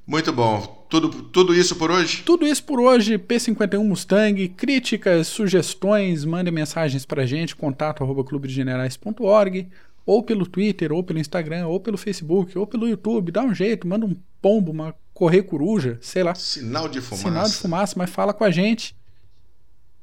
Muito 0.05 0.33
bom. 0.33 0.85
Tudo, 0.89 1.09
tudo 1.23 1.55
isso 1.55 1.75
por 1.77 1.89
hoje? 1.89 2.21
Tudo 2.23 2.45
isso 2.45 2.63
por 2.65 2.79
hoje, 2.81 3.17
P51 3.17 3.81
Mustang, 3.83 4.49
críticas, 4.49 5.27
sugestões, 5.27 6.25
mandem 6.25 6.53
mensagens 6.53 7.05
pra 7.05 7.25
gente, 7.25 7.55
contato 7.55 8.03
arroba 8.03 8.21
clubedegenerais.org, 8.25 9.69
ou 10.05 10.23
pelo 10.23 10.45
Twitter, 10.45 10.91
ou 10.91 11.03
pelo 11.03 11.19
Instagram, 11.19 11.67
ou 11.67 11.79
pelo 11.79 11.97
Facebook, 11.97 12.57
ou 12.57 12.65
pelo 12.67 12.87
YouTube, 12.87 13.31
dá 13.31 13.41
um 13.43 13.53
jeito, 13.53 13.87
manda 13.87 14.05
um 14.05 14.15
pombo, 14.41 14.71
uma 14.71 14.95
correr 15.13 15.43
coruja, 15.43 15.97
sei 16.01 16.23
lá, 16.23 16.33
Sinal 16.33 16.87
de 16.89 16.99
fumaça. 17.01 17.23
sinal 17.27 17.47
de 17.47 17.55
fumaça, 17.55 17.93
mas 17.97 18.09
fala 18.09 18.33
com 18.33 18.43
a 18.43 18.49
gente. 18.51 18.95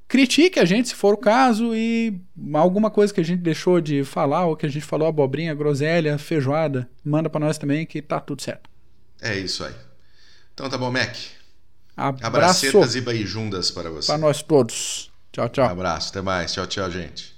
Critique 0.06 0.58
a 0.58 0.64
gente 0.64 0.88
se 0.88 0.94
for 0.94 1.12
o 1.12 1.18
caso 1.18 1.74
e 1.74 2.18
alguma 2.54 2.90
coisa 2.90 3.12
que 3.12 3.20
a 3.20 3.24
gente 3.24 3.40
deixou 3.42 3.78
de 3.80 4.04
falar 4.04 4.46
ou 4.46 4.56
que 4.56 4.64
a 4.64 4.68
gente 4.68 4.84
falou 4.84 5.06
abobrinha, 5.06 5.54
groselha, 5.54 6.16
feijoada, 6.16 6.88
manda 7.04 7.28
pra 7.28 7.40
nós 7.40 7.58
também 7.58 7.84
que 7.84 8.00
tá 8.00 8.18
tudo 8.18 8.40
certo. 8.40 8.70
É 9.20 9.36
isso 9.38 9.64
aí. 9.64 9.74
Então 10.54 10.70
tá 10.70 10.78
bom, 10.78 10.90
Mac. 10.90 11.14
Abraço 11.96 12.26
Abracetas 12.26 12.94
e 12.94 13.00
beijundas 13.00 13.70
para 13.70 13.90
você. 13.90 14.06
pra 14.06 14.16
nós 14.18 14.40
todos. 14.42 15.10
Tchau, 15.32 15.48
tchau. 15.48 15.66
Um 15.68 15.72
abraço, 15.72 16.10
até 16.10 16.22
mais. 16.22 16.52
Tchau, 16.54 16.66
tchau, 16.66 16.90
gente. 16.90 17.37